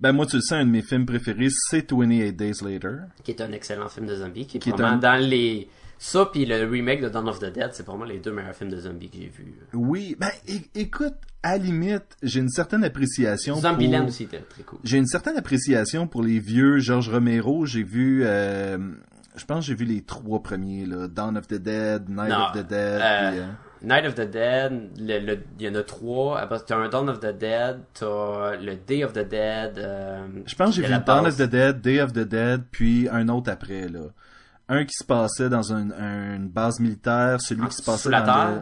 [0.01, 2.99] Ben moi, tu le sais, un de mes films préférés, c'est 28 Days Later.
[3.23, 5.67] Qui est un excellent film de zombies, qui est, Qui est vraiment un- dans les
[6.01, 8.55] Ça, puis le remake de Dawn of the Dead, c'est pour moi les deux meilleurs
[8.55, 9.53] films de zombies que j'ai vus.
[9.73, 10.29] Oui, ben
[10.73, 14.07] écoute, à la limite, j'ai une certaine appréciation Zombieland pour...
[14.07, 14.79] aussi était très cool.
[14.85, 17.65] J'ai une certaine appréciation pour les vieux George Romero.
[17.65, 18.77] J'ai vu, euh,
[19.35, 21.09] je pense que j'ai vu les trois premiers, là.
[21.09, 23.01] Dawn of the Dead, Night Non, of the Dead.
[23.01, 23.45] euh, puis, euh,
[23.81, 26.39] Night of the Dead, il y en a trois.
[26.39, 29.77] Après, t'as un Dawn of the Dead, t'as le Day of the Dead.
[29.77, 33.09] euh, Je pense que j'ai vu Dawn of the Dead, Day of the Dead, puis
[33.11, 33.99] un autre après, là.
[34.69, 38.03] Un qui se passait dans un- un- une base militaire, celui Ah, qui se passait
[38.03, 38.49] sous la dans terre?
[38.51, 38.61] le...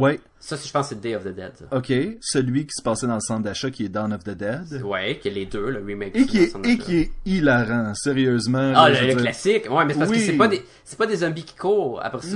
[0.00, 1.52] Ouais, Ça, je pense c'est Day of the Dead.
[1.54, 1.66] ça.
[1.70, 1.92] ok.
[2.20, 4.82] Celui qui se passait dans le centre d'achat qui est Dawn of the Dead.
[4.82, 6.16] Ouais, qui est les deux, le remake.
[6.16, 8.72] Et qui est, et qui est hilarant, sérieusement.
[8.74, 9.70] Ah, le, classique.
[9.70, 10.16] Ouais, mais c'est parce Oui.
[10.16, 12.00] que c'est pas des, c'est pas des zombies qui courent.
[12.02, 12.34] Après c'est,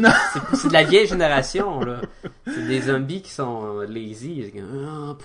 [0.69, 2.01] de la vieille génération, là.
[2.47, 4.53] C'est des zombies qui sont euh, lazy.
[4.57, 5.17] Ah?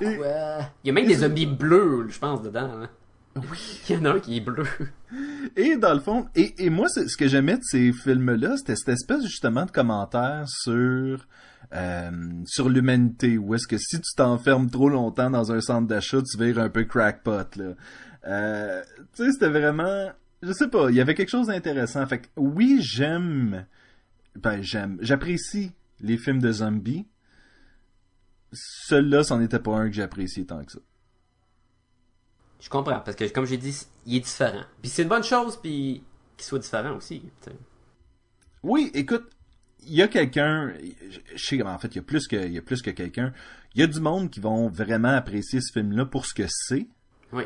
[0.84, 2.90] Il y a même des zombies bleus, je pense, dedans, hein.
[3.36, 3.82] Oui.
[3.90, 4.66] Il y en a un qui est bleu.
[5.56, 9.24] Et dans le fond, et, moi, ce que j'aimais de ces films-là, c'était cette espèce
[9.24, 11.28] justement de commentaire sur
[11.74, 12.12] euh,
[12.46, 16.38] sur l'humanité, où est-ce que si tu t'enfermes trop longtemps dans un centre d'achat, tu
[16.38, 17.74] vires un peu crackpot, là.
[18.26, 18.82] Euh,
[19.16, 20.12] tu sais, c'était vraiment,
[20.42, 22.06] je sais pas, il y avait quelque chose d'intéressant.
[22.06, 23.66] Fait que oui, j'aime,
[24.36, 27.08] ben j'aime, j'apprécie les films de zombies.
[28.52, 30.80] Celui-là, c'en était pas un que j'appréciais tant que ça.
[32.64, 34.64] Je comprends, parce que comme j'ai dit, il est différent.
[34.82, 36.02] Puis c'est une bonne chose, puis
[36.38, 37.22] qu'il soit différent aussi.
[38.64, 39.30] Oui, écoute,
[39.86, 40.74] il y a quelqu'un,
[41.36, 43.34] je sais en fait, il y a plus que, il y a plus que quelqu'un.
[43.76, 46.88] Il y a du monde qui vont vraiment apprécier ce film-là pour ce que c'est.
[47.34, 47.44] Oui.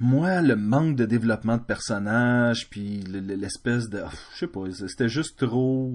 [0.00, 4.64] Moi, le manque de développement de personnages, puis le- le- l'espèce de, je sais pas,
[4.88, 5.92] c'était juste trop.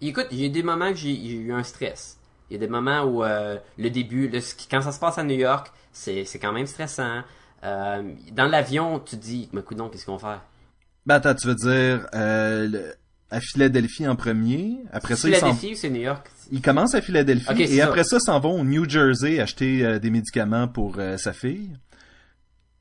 [0.00, 2.17] Écoute, il y a des moments que j'ai eu un stress.
[2.50, 4.40] Il y a des moments où euh, le début, le-
[4.70, 7.22] quand ça se passe à New York, c'est c'est quand même stressant.
[7.64, 10.42] Euh, dans l'avion, tu te dis, mais donc qu'est-ce qu'on va faire?
[11.06, 12.94] Ben attends, tu veux dire euh, le-
[13.30, 16.30] à Philadelphie en premier, après ça ils s'en- Philadelphie ou c'est New York?
[16.50, 17.84] ils commencent à Philadelphie c'est et ça.
[17.88, 21.70] après ça s'en vont au New Jersey acheter des médicaments pour sa fille,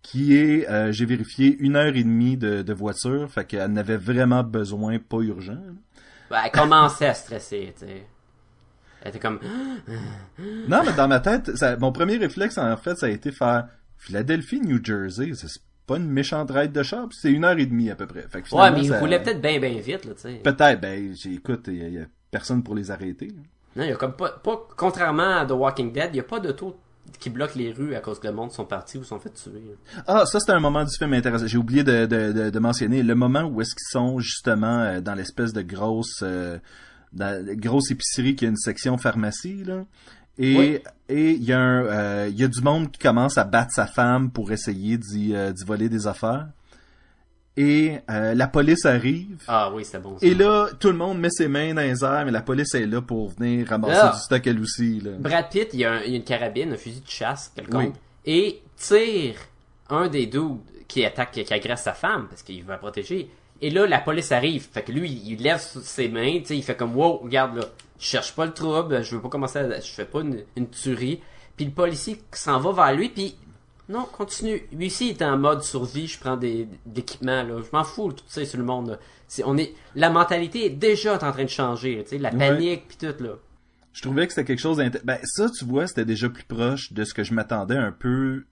[0.01, 3.97] qui est, euh, j'ai vérifié, une heure et demie de, de voiture, fait qu'elle n'avait
[3.97, 5.59] vraiment besoin, pas urgent.
[6.29, 8.05] Ben, elle commençait à stresser, tu sais.
[9.01, 9.39] Elle était comme,
[10.67, 13.67] Non, mais dans ma tête, ça- mon premier réflexe en fait, ça a été faire
[13.97, 17.65] Philadelphie, New Jersey, c'est pas une méchante ride de char, puis c'est une heure et
[17.65, 18.25] demie à peu près.
[18.29, 20.41] Fait que ouais, mais il ça- roulait peut-être bien, bien vite, là, tu sais.
[20.43, 23.29] Peut-être, ben, écoute, il y, a- il y a personne pour les arrêter.
[23.75, 26.23] Non, il y a comme pas, pas, contrairement à The Walking Dead, il n'y a
[26.23, 26.77] pas d'auto
[27.19, 29.75] qui bloque les rues à cause que le monde sont partis ou sont fait tuer.
[30.07, 31.47] Ah, ça c'est un moment du film intéressant.
[31.47, 34.99] J'ai oublié de, de, de, de mentionner le moment où est-ce qu'ils sont justement euh,
[34.99, 36.57] dans l'espèce de grosse euh,
[37.13, 39.85] dans la grosse épicerie qui a une section pharmacie là.
[40.39, 40.79] Et Oui.
[41.09, 43.71] et il y a un euh, il y a du monde qui commence à battre
[43.73, 46.47] sa femme pour essayer d'y euh, voler des affaires.
[47.59, 49.41] Et euh, la police arrive.
[49.47, 50.19] Ah oui, c'était bon.
[50.19, 50.25] ça.
[50.27, 52.85] Et là, tout le monde met ses mains dans les airs, mais la police est
[52.85, 54.99] là pour venir ramasser du stock elle aussi.
[54.99, 55.11] Là.
[55.17, 57.51] Brad Pitt, il y, a un- il y a une carabine, un fusil de chasse,
[57.55, 58.31] quelconque, Oui.
[58.31, 59.35] et tire
[59.89, 63.27] un des dudes qui attaque, qui agresse sa femme, parce qu'il veut la protéger.
[63.61, 64.67] Et là, la police arrive.
[64.71, 67.65] Fait que lui, il lève ses mains, tu sais, il fait comme, wow, regarde là,
[67.99, 70.69] je cherche pas le trouble, je veux pas commencer à, je fais pas une, une
[70.69, 71.21] tuerie.
[71.55, 73.35] Puis le policier s'en va vers lui, puis
[73.89, 74.61] non, continue.
[74.71, 77.61] Lui aussi, il est en mode survie, je prends des, des équipements, là.
[77.61, 78.99] Je m'en fous, tout ça, sur le monde, là.
[79.27, 82.87] C'est, on est, la mentalité est déjà en train de changer, tu sais, la panique,
[82.87, 83.31] puis tout, là.
[83.93, 85.05] Je trouvais que c'était quelque chose d'intéressant.
[85.05, 88.45] Ben, ça, tu vois, c'était déjà plus proche de ce que je m'attendais un peu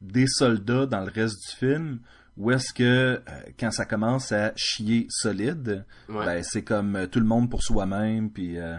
[0.00, 2.00] des soldats dans le reste du film.
[2.38, 3.20] Où est-ce que, euh,
[3.58, 6.24] quand ça commence à chier solide, Ouais.
[6.24, 8.58] ben, c'est comme euh, tout le monde pour soi-même, puis...
[8.58, 8.78] euh,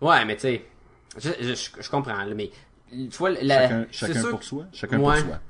[0.00, 0.64] Ouais, mais tu sais,
[1.18, 2.50] je, je, je comprends, mais
[2.90, 4.66] tu vois, la, chacun pour que- soi.
[4.72, 5.16] Chacun Ouais.
[5.20, 5.40] pour soi.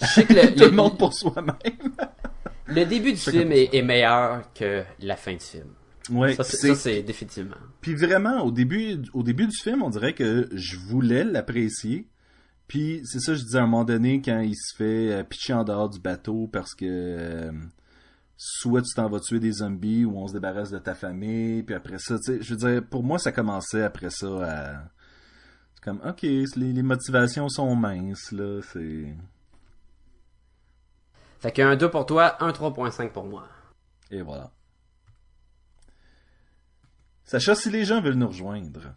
[0.00, 1.54] Je sais que le, Tout le le- monde pour soi-même.
[2.66, 5.68] le début du Chacun film est, est meilleur que la fin du film.
[6.10, 7.56] Ouais, ça, c'est définitivement.
[7.80, 12.08] Puis vraiment, au début, au début du film, on dirait que je voulais l'apprécier.
[12.70, 15.54] Puis c'est ça, je disais à un moment donné, quand il se fait euh, pitcher
[15.54, 17.50] en dehors du bateau parce que euh,
[18.36, 21.64] soit tu t'en vas tuer des zombies ou on se débarrasse de ta famille.
[21.64, 24.84] Puis après ça, tu sais, je veux dire, pour moi, ça commençait après ça à...
[25.74, 29.16] C'est comme, ok, les, les motivations sont minces, là, c'est...
[31.40, 33.48] Fait qu'un 2 pour toi, un 3.5 pour moi.
[34.12, 34.52] Et voilà.
[37.24, 38.94] Sacha, si les gens veulent nous rejoindre,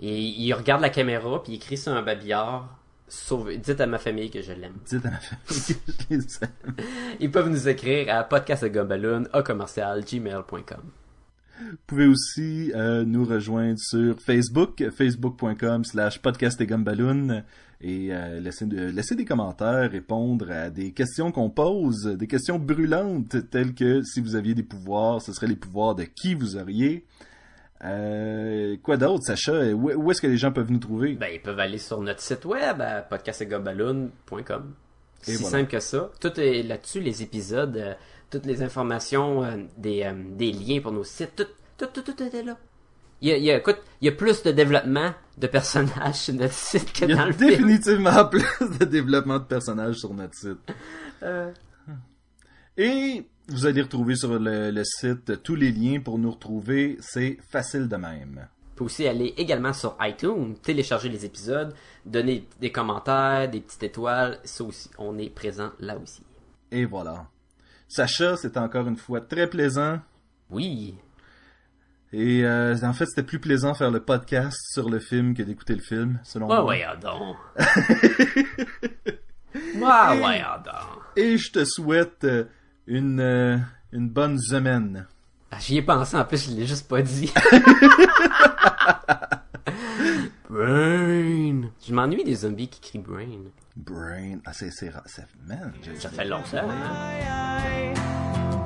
[0.00, 3.98] Et il regarde la caméra, puis il écrit sur un babillard, Sauvez, dites à ma
[3.98, 4.74] famille que je l'aime.
[4.86, 6.74] dites à ma famille que je les aime.
[7.20, 10.82] Ils peuvent nous écrire à podcastgumballoon, à commercial, gmail.com.
[11.60, 17.44] Vous pouvez aussi euh, nous rejoindre sur Facebook, facebook.com slash podcast et gumballoon
[17.80, 23.50] et euh, laisser, laisser des commentaires, répondre à des questions qu'on pose, des questions brûlantes
[23.50, 27.04] telles que si vous aviez des pouvoirs, ce seraient les pouvoirs de qui vous auriez.
[27.84, 29.52] Euh, quoi d'autre, Sacha?
[29.72, 31.14] Où, où est-ce que les gens peuvent nous trouver?
[31.14, 34.74] Ben, ils peuvent aller sur notre site web à podcastgumballoon.com.
[35.26, 35.58] Et Si voilà.
[35.58, 36.10] simple que ça.
[36.20, 37.94] Tout est là-dessus, les épisodes, euh,
[38.30, 41.46] toutes les informations, euh, des, euh, des liens pour nos sites, tout,
[41.78, 42.56] tout, tout, tout est là.
[43.20, 46.16] Il y a, il y a- écoute, il y a plus de développement de personnages
[46.16, 47.36] sur notre site que Il y dans a film.
[47.50, 48.44] définitivement plus
[48.80, 50.58] de développement de personnages sur notre site.
[51.22, 51.50] Euh,
[52.76, 56.96] Et vous allez retrouver sur le, le site tous les liens pour nous retrouver.
[57.00, 58.46] C'est facile de même.
[58.70, 61.74] Vous pouvez aussi aller également sur iTunes, télécharger les épisodes,
[62.04, 64.38] donner des commentaires, des petites étoiles.
[64.44, 66.22] Ça aussi, on est présent là aussi.
[66.72, 67.26] Et voilà.
[67.86, 70.00] Sacha, c'était encore une fois très plaisant.
[70.50, 70.96] Oui.
[72.12, 75.74] Et euh, en fait, c'était plus plaisant faire le podcast sur le film que d'écouter
[75.74, 76.64] le film, selon Ouais, moi.
[76.66, 77.36] ouais, donc.
[79.54, 81.02] ouais, ouais, donc.
[81.16, 82.44] Et je te souhaite euh,
[82.86, 83.58] une, euh,
[83.92, 85.06] une bonne semaine.
[85.50, 87.32] Ah, J'y ai pensé, en plus, je l'ai juste pas dit.
[90.50, 91.70] Brain.
[91.86, 93.50] Je m'ennuie des zombies qui crient Brain.
[93.76, 94.38] Brain.
[94.44, 95.72] Ah, c'est, c'est, ra- c'est, man.
[95.98, 97.94] Ça fait longtemps, hein?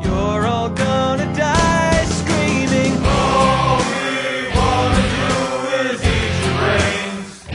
[0.02, 2.94] You're all gonna die screaming.
[3.04, 5.34] All we wanna do
[5.92, 7.46] is eat your brains.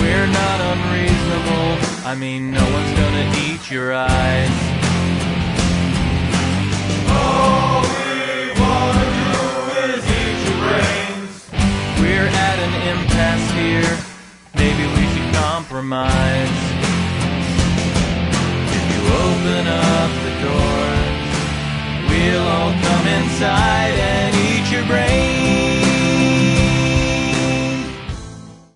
[0.00, 1.78] We're not unreasonable.
[2.06, 4.50] I mean, no one's gonna eat your eyes.
[12.90, 13.94] impasse here.
[14.54, 16.58] Maybe we should compromise.
[18.76, 20.84] If you open up the door,
[22.08, 25.41] we'll all come inside and eat your brain.